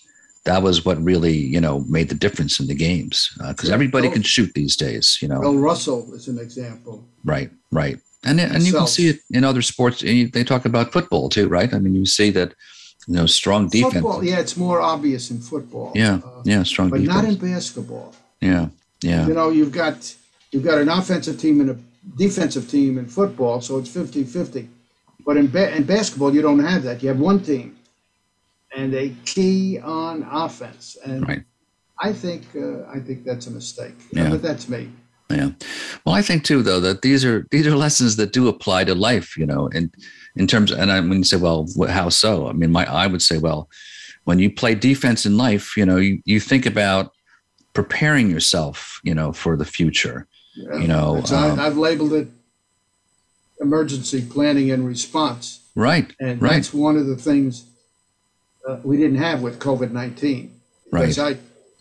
[0.46, 4.10] that was what really you know made the difference in the games because uh, everybody
[4.10, 5.20] can shoot these days.
[5.22, 7.04] You know, Bill Russell is an example.
[7.24, 10.02] Right, right and and you can see it in other sports.
[10.02, 11.74] They talk about football too, right?
[11.74, 12.54] I mean, you see that
[13.08, 13.94] you know strong defense.
[13.94, 15.92] Football, yeah, it's more obvious in football.
[15.96, 17.16] Yeah, uh, yeah, strong, but defense.
[17.16, 18.14] not in basketball.
[18.42, 18.70] Yeah,
[19.02, 19.28] yeah.
[19.28, 20.16] You know, you've got
[20.52, 21.78] you've got an offensive team and a
[22.18, 24.68] defensive team in football, so it's 50-50.
[25.26, 27.02] But in ba- in basketball, you don't have that.
[27.02, 27.75] You have one team,
[28.76, 30.98] and a key on offense.
[31.04, 31.44] And right.
[32.00, 33.96] I think uh, I think that's a mistake.
[34.12, 34.30] Yeah.
[34.30, 34.90] But that's me.
[35.30, 35.50] Yeah.
[36.06, 38.96] Well, I think too, though, that these are these are lessons that do apply to
[38.96, 39.38] life.
[39.38, 39.92] You know, in
[40.36, 42.48] in terms, of, and I, when you say, well, how so?
[42.48, 43.70] I mean, my I would say, well,
[44.26, 47.12] when you play defense in life, you know, you, you think about
[47.74, 50.28] preparing yourself, you know, for the future.
[50.56, 50.78] Yeah.
[50.78, 52.28] You know, um, I've labeled it
[53.60, 55.62] emergency planning and response.
[55.76, 56.14] Right.
[56.20, 56.54] And right.
[56.54, 57.66] that's one of the things
[58.68, 60.60] uh, we didn't have with COVID nineteen.
[60.92, 61.18] Right.
[61.18, 61.38] I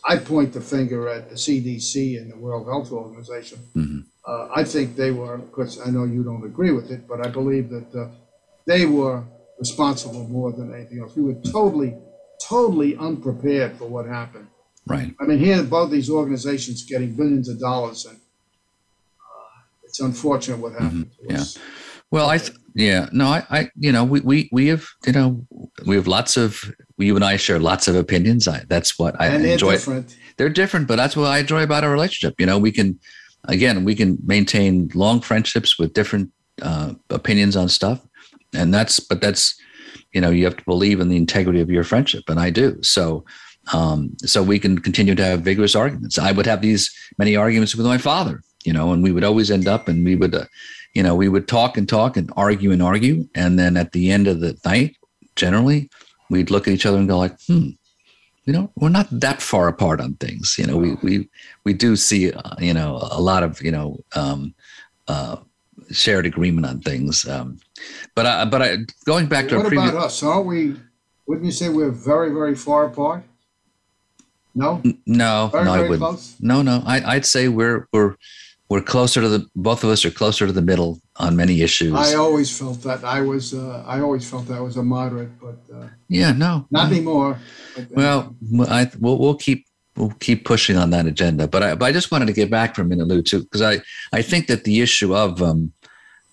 [0.06, 3.58] I point the finger at the CDC and the World Health Organization.
[3.74, 4.00] Mm-hmm.
[4.26, 7.26] Uh, I think they were, of course, I know you don't agree with it, but
[7.26, 8.08] I believe that uh,
[8.66, 9.22] they were
[9.58, 11.16] responsible more than anything else.
[11.16, 11.94] We were totally,
[12.42, 14.48] totally unprepared for what happened.
[14.86, 15.14] Right.
[15.20, 20.72] I mean, here, both these organizations getting billions of dollars, and uh, it's unfortunate what
[20.72, 21.10] happened.
[21.22, 21.36] Mm-hmm.
[21.36, 21.44] Yeah.
[22.10, 25.46] Well, I, th- yeah, no, I, I, you know, we, we, we have, you know,
[25.84, 26.62] we have lots of,
[26.98, 28.46] you and I share lots of opinions.
[28.46, 29.66] I, that's what I and enjoy.
[29.68, 30.16] They're different.
[30.36, 32.34] They're different, but that's what I enjoy about our relationship.
[32.38, 32.98] You know, we can,
[33.44, 36.30] again, we can maintain long friendships with different
[36.62, 38.00] uh, opinions on stuff,
[38.52, 39.60] and that's, but that's,
[40.12, 42.80] you know, you have to believe in the integrity of your friendship, and I do.
[42.82, 43.24] So,
[43.72, 46.18] um, so we can continue to have vigorous arguments.
[46.18, 49.50] I would have these many arguments with my father, you know, and we would always
[49.50, 50.34] end up, and we would.
[50.34, 50.44] Uh,
[50.94, 53.28] you know, we would talk and talk and argue and argue.
[53.34, 54.96] And then at the end of the night,
[55.36, 55.90] generally,
[56.30, 57.70] we'd look at each other and go like, hmm,
[58.44, 60.56] you know, we're not that far apart on things.
[60.58, 61.28] You know, we, we,
[61.64, 64.54] we do see, uh, you know, a lot of, you know, um,
[65.08, 65.36] uh,
[65.90, 67.26] shared agreement on things.
[67.26, 67.58] Um,
[68.14, 70.22] but I, but I, going back to what previous, about us?
[70.22, 70.76] Aren't we,
[71.26, 73.24] wouldn't you say we're very, very far apart?
[74.54, 75.98] No, no, very, no, very I wouldn't.
[75.98, 76.36] Close?
[76.38, 78.14] No, no, I, I'd say we're, we're,
[78.74, 81.94] we're closer to the both of us are closer to the middle on many issues.
[81.94, 85.38] I always felt that I was uh, I always felt that I was a moderate,
[85.38, 87.38] but uh, yeah, no, not anymore.
[87.76, 88.34] But, uh, well,
[88.68, 91.46] I we'll, we'll keep we'll keep pushing on that agenda.
[91.46, 93.62] But I but I just wanted to get back for a minute, Lou, too, because
[93.62, 93.80] I
[94.12, 95.72] I think that the issue of um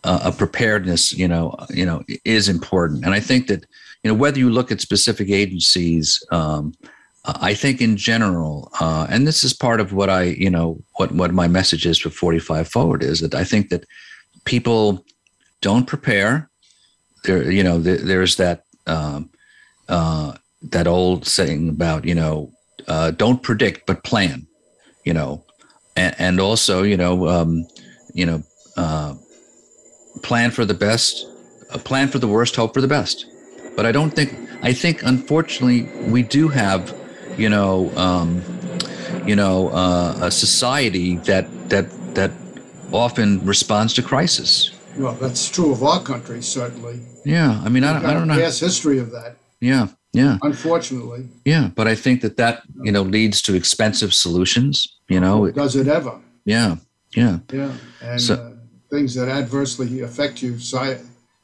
[0.03, 3.67] uh, a preparedness, you know, you know, is important, and I think that
[4.01, 6.25] you know whether you look at specific agencies.
[6.31, 6.73] Um,
[7.23, 11.11] I think in general, uh, and this is part of what I, you know, what
[11.11, 13.85] what my message is for 45 Forward is that I think that
[14.45, 15.05] people
[15.61, 16.49] don't prepare.
[17.23, 19.29] There, you know, there, there's that um,
[19.87, 22.51] uh, that old saying about, you know,
[22.87, 24.47] uh, don't predict but plan.
[25.05, 25.43] you know,
[25.95, 27.65] and, and also, you know, um,
[28.13, 28.43] you know,
[28.77, 29.15] uh,
[30.23, 31.25] plan for the best,
[31.71, 33.25] uh, plan for the worst, hope for the best.
[33.75, 36.93] But I don't think, I think, unfortunately, we do have,
[37.37, 38.41] you know, um,
[39.25, 42.31] you know, uh, a society that that that
[42.91, 44.71] often responds to crisis.
[44.97, 46.99] Well, that's true of our country, certainly.
[47.23, 48.37] Yeah, I mean, I, I don't know.
[48.37, 49.37] Yes, history of that.
[49.59, 50.37] Yeah, yeah.
[50.41, 51.29] Unfortunately.
[51.45, 54.97] Yeah, but I think that that you know leads to expensive solutions.
[55.07, 56.19] You know, does it ever?
[56.45, 56.77] Yeah,
[57.15, 58.51] yeah, yeah, and so, uh,
[58.89, 60.59] things that adversely affect you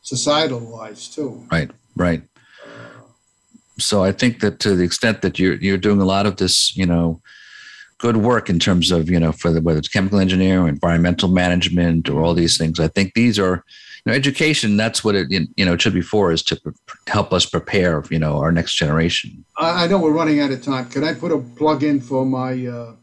[0.01, 1.45] societal wise too.
[1.51, 2.21] Right, right.
[3.79, 6.75] So I think that to the extent that you're you're doing a lot of this,
[6.75, 7.21] you know,
[7.97, 11.29] good work in terms of you know for the, whether it's chemical engineering or environmental
[11.29, 13.63] management or all these things, I think these are
[14.05, 16.73] you know, education that's what it you know it should be for is to pre-
[17.07, 19.43] help us prepare you know our next generation.
[19.57, 20.89] I, I know we're running out of time.
[20.89, 22.93] Can i put a plug in for my uh,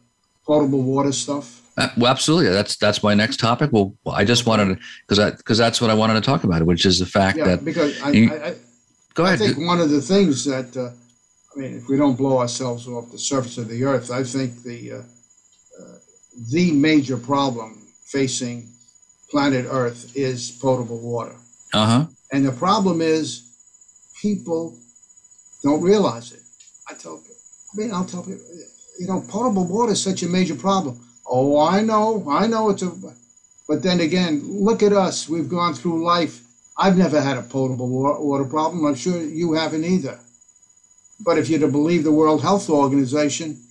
[0.47, 1.61] potable water stuff?
[1.77, 2.51] Uh, well absolutely.
[2.51, 3.71] That's that's my next topic.
[3.73, 6.87] Well i just wanted to because because that's what i wanted to talk about which
[6.87, 8.55] is the fact yeah, that because I, you, I, I,
[9.15, 10.91] go ahead i think one of the things that uh,
[11.55, 14.63] i mean if we don't blow ourselves off the surface of the earth i think
[14.63, 14.99] the uh,
[15.81, 15.97] uh
[16.51, 18.69] the major problem facing
[19.35, 21.35] planet Earth is potable water.
[21.73, 22.07] Uh huh.
[22.31, 23.43] And the problem is
[24.23, 24.79] people
[25.65, 26.43] don't realize it.
[26.89, 27.35] I tell people,
[27.73, 28.45] I mean, I'll tell people,
[29.01, 31.01] you know, potable water is such a major problem.
[31.27, 32.93] Oh, I know, I know it's a,
[33.67, 35.29] but then again, look at us.
[35.29, 36.41] We've gone through life.
[36.77, 38.85] I've never had a potable water problem.
[38.85, 40.19] I'm sure you haven't either.
[41.21, 43.63] But if you're to believe the World Health Organization,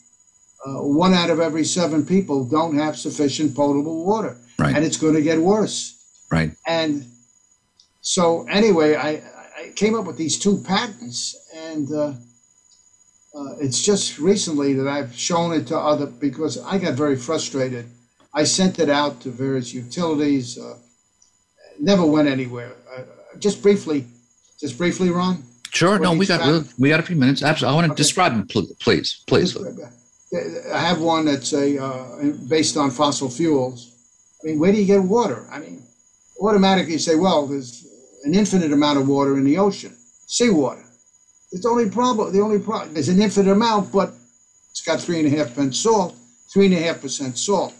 [0.66, 4.38] uh, one out of every seven people don't have sufficient potable water.
[4.58, 4.76] Right.
[4.76, 6.00] And it's going to get worse.
[6.32, 6.52] Right.
[6.66, 7.06] And
[8.02, 9.22] so, anyway, I,
[9.58, 12.14] I came up with these two patents, and uh,
[13.36, 17.86] uh, it's just recently that I've shown it to other because I got very frustrated.
[18.34, 20.78] I sent it out to various utilities, uh,
[21.80, 22.74] never went anywhere.
[22.96, 23.04] Uh,
[23.40, 24.06] just briefly,
[24.60, 25.44] just briefly, Ron.
[25.72, 25.98] Sure.
[26.00, 27.42] No, we got we got a few minutes.
[27.42, 27.74] Absolutely.
[27.74, 27.98] I want to okay.
[27.98, 28.48] describe them,
[28.80, 29.58] please, please.
[30.72, 33.94] I have one that's a uh, based on fossil fuels
[34.44, 35.46] I mean, where do you get water?
[35.50, 35.84] I mean,
[36.42, 37.88] automatically you say, well, there's
[38.26, 39.96] an infinite amount of water in the ocean,
[40.28, 40.84] seawater.
[41.52, 42.34] It's the only problem.
[42.34, 44.14] The only problem there's an infinite amount, but
[44.72, 46.16] it's got three and a half percent salt,
[46.52, 47.74] three and a half percent salt.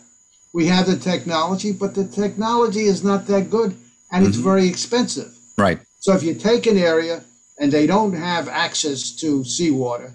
[0.54, 3.76] We have the technology, but the technology is not that good,
[4.10, 4.28] and mm-hmm.
[4.28, 5.36] it's very expensive.
[5.56, 5.80] Right.
[6.00, 7.24] So if you take an area
[7.58, 10.12] and they don't have access to seawater,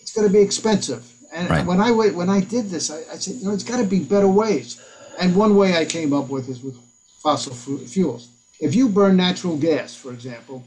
[0.00, 1.10] it's going to be expensive.
[1.32, 1.66] And right.
[1.66, 3.98] when I when I did this, I, I said, you know, it's got to be
[3.98, 4.80] better ways.
[5.18, 6.76] And one way I came up with is with
[7.22, 8.28] fossil fuels.
[8.60, 10.64] If you burn natural gas, for example,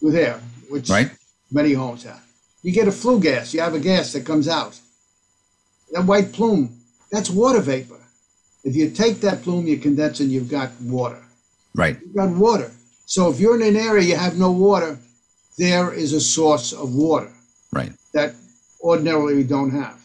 [0.00, 1.10] with air, which right.
[1.52, 2.22] many homes have,
[2.62, 3.54] you get a flue gas.
[3.54, 4.78] You have a gas that comes out.
[5.92, 7.97] That white plume, that's water vapor.
[8.68, 11.22] If you take that plume, you condense, and you've got water.
[11.74, 11.96] Right.
[12.02, 12.70] You've got water.
[13.06, 14.98] So if you're in an area you have no water,
[15.56, 17.30] there is a source of water.
[17.72, 17.92] Right.
[18.12, 18.34] That
[18.82, 19.98] ordinarily we don't have.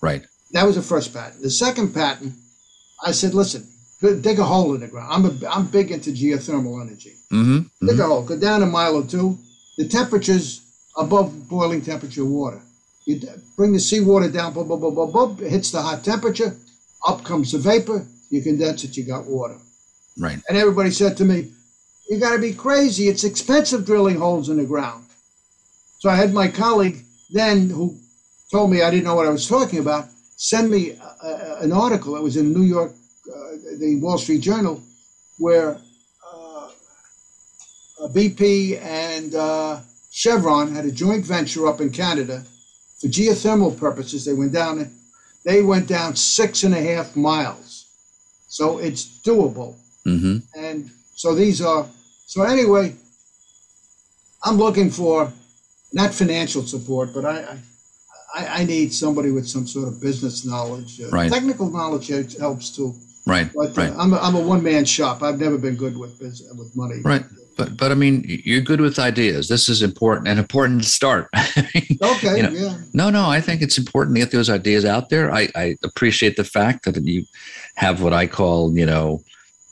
[0.00, 0.24] Right.
[0.52, 1.42] That was the first patent.
[1.42, 2.32] The second patent,
[3.04, 3.66] I said, listen,
[4.00, 5.12] dig a hole in the ground.
[5.12, 7.12] I'm, a, I'm big into geothermal energy.
[7.30, 7.58] Mm-hmm.
[7.86, 8.00] Dig mm-hmm.
[8.00, 9.36] a hole, go down a mile or two.
[9.76, 10.62] The temperature's
[10.96, 12.62] above boiling temperature water.
[13.04, 13.20] You
[13.54, 16.56] bring the seawater down, blah, blah, blah, blah, blah, it hits the hot temperature,
[17.06, 19.56] up comes the vapor, you condense it, you got water.
[20.18, 20.38] Right.
[20.48, 21.52] And everybody said to me,
[22.08, 23.08] you got to be crazy.
[23.08, 25.04] It's expensive drilling holes in the ground.
[25.98, 27.96] So I had my colleague then who
[28.50, 31.72] told me I didn't know what I was talking about send me a, a, an
[31.72, 32.92] article that was in New York,
[33.28, 34.80] uh, the Wall Street Journal,
[35.36, 35.78] where
[36.24, 36.68] uh,
[38.08, 39.80] BP and uh,
[40.10, 42.44] Chevron had a joint venture up in Canada
[43.00, 44.24] for geothermal purposes.
[44.24, 44.90] They went down.
[45.44, 47.86] They went down six and a half miles,
[48.48, 49.76] so it's doable.
[50.06, 50.38] Mm-hmm.
[50.58, 51.86] And so these are.
[52.26, 52.94] So anyway,
[54.44, 55.32] I'm looking for
[55.92, 57.58] not financial support, but I, I
[58.34, 61.00] I, need somebody with some sort of business knowledge.
[61.00, 61.32] Uh, right.
[61.32, 62.94] Technical knowledge helps too.
[63.26, 63.50] Right.
[63.54, 63.92] But uh, right.
[63.98, 65.22] I'm a, I'm a one man shop.
[65.22, 67.00] I've never been good with business, with money.
[67.02, 67.22] Right.
[67.22, 69.48] But but but I mean, you're good with ideas.
[69.48, 71.28] This is important and important to start.
[71.36, 72.36] okay.
[72.36, 72.78] You know, yeah.
[72.94, 73.28] No, no.
[73.28, 75.30] I think it's important to get those ideas out there.
[75.34, 77.24] I, I appreciate the fact that you
[77.74, 79.24] have what I call, you know,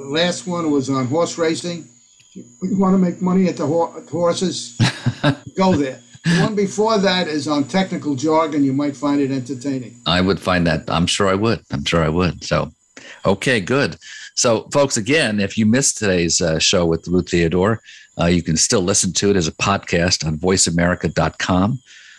[0.00, 1.86] last one was on horse racing.
[2.34, 4.76] If You want to make money at the horses?
[5.56, 6.00] Go there.
[6.24, 8.64] The one before that is on technical jargon.
[8.64, 10.00] You might find it entertaining.
[10.06, 10.84] I would find that.
[10.88, 11.60] I'm sure I would.
[11.70, 12.42] I'm sure I would.
[12.44, 12.72] So,
[13.24, 13.96] okay, good.
[14.34, 17.80] So, folks, again, if you missed today's uh, show with Lou Theodore,
[18.20, 21.78] uh, you can still listen to it as a podcast on voiceamerica.com.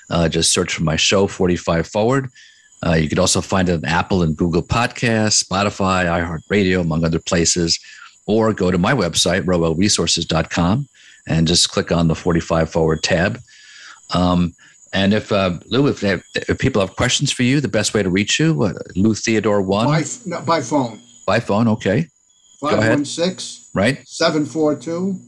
[0.10, 2.30] Uh, just search for my show, 45 Forward.
[2.86, 7.20] Uh, you could also find it on Apple and Google Podcasts, Spotify, iHeartRadio, among other
[7.20, 7.80] places,
[8.26, 10.88] or go to my website, roelresources.com,
[11.28, 13.40] and just click on the 45 Forward tab.
[14.14, 14.54] Um,
[14.94, 18.10] and if uh, Lou, if, if, people have questions for you, the best way to
[18.10, 21.02] reach you, uh, Lou Theodore one by, no, by phone.
[21.26, 22.08] By phone, okay.
[22.62, 25.20] Five one six right seven four two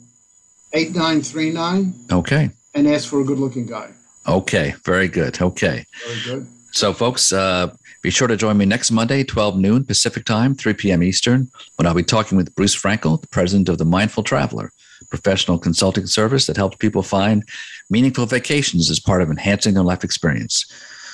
[0.74, 1.94] eight nine three nine.
[2.12, 2.50] Okay.
[2.74, 3.92] And ask for a good looking guy.
[4.28, 5.40] Okay, very good.
[5.40, 5.86] Okay.
[6.06, 6.48] Very good.
[6.72, 10.74] So, folks, uh, be sure to join me next Monday, 12 noon Pacific time, 3
[10.74, 11.04] p.m.
[11.04, 14.72] Eastern, when I'll be talking with Bruce Frankel, the president of the Mindful Traveler,
[15.10, 17.44] professional consulting service that helps people find
[17.90, 20.66] meaningful vacations as part of enhancing their life experience.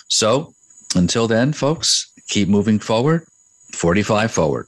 [0.10, 0.54] So,
[0.96, 3.26] until then, folks, keep moving forward,
[3.74, 4.68] 45 forward.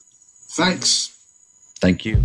[0.50, 1.14] Thanks.
[1.80, 2.24] Thank you.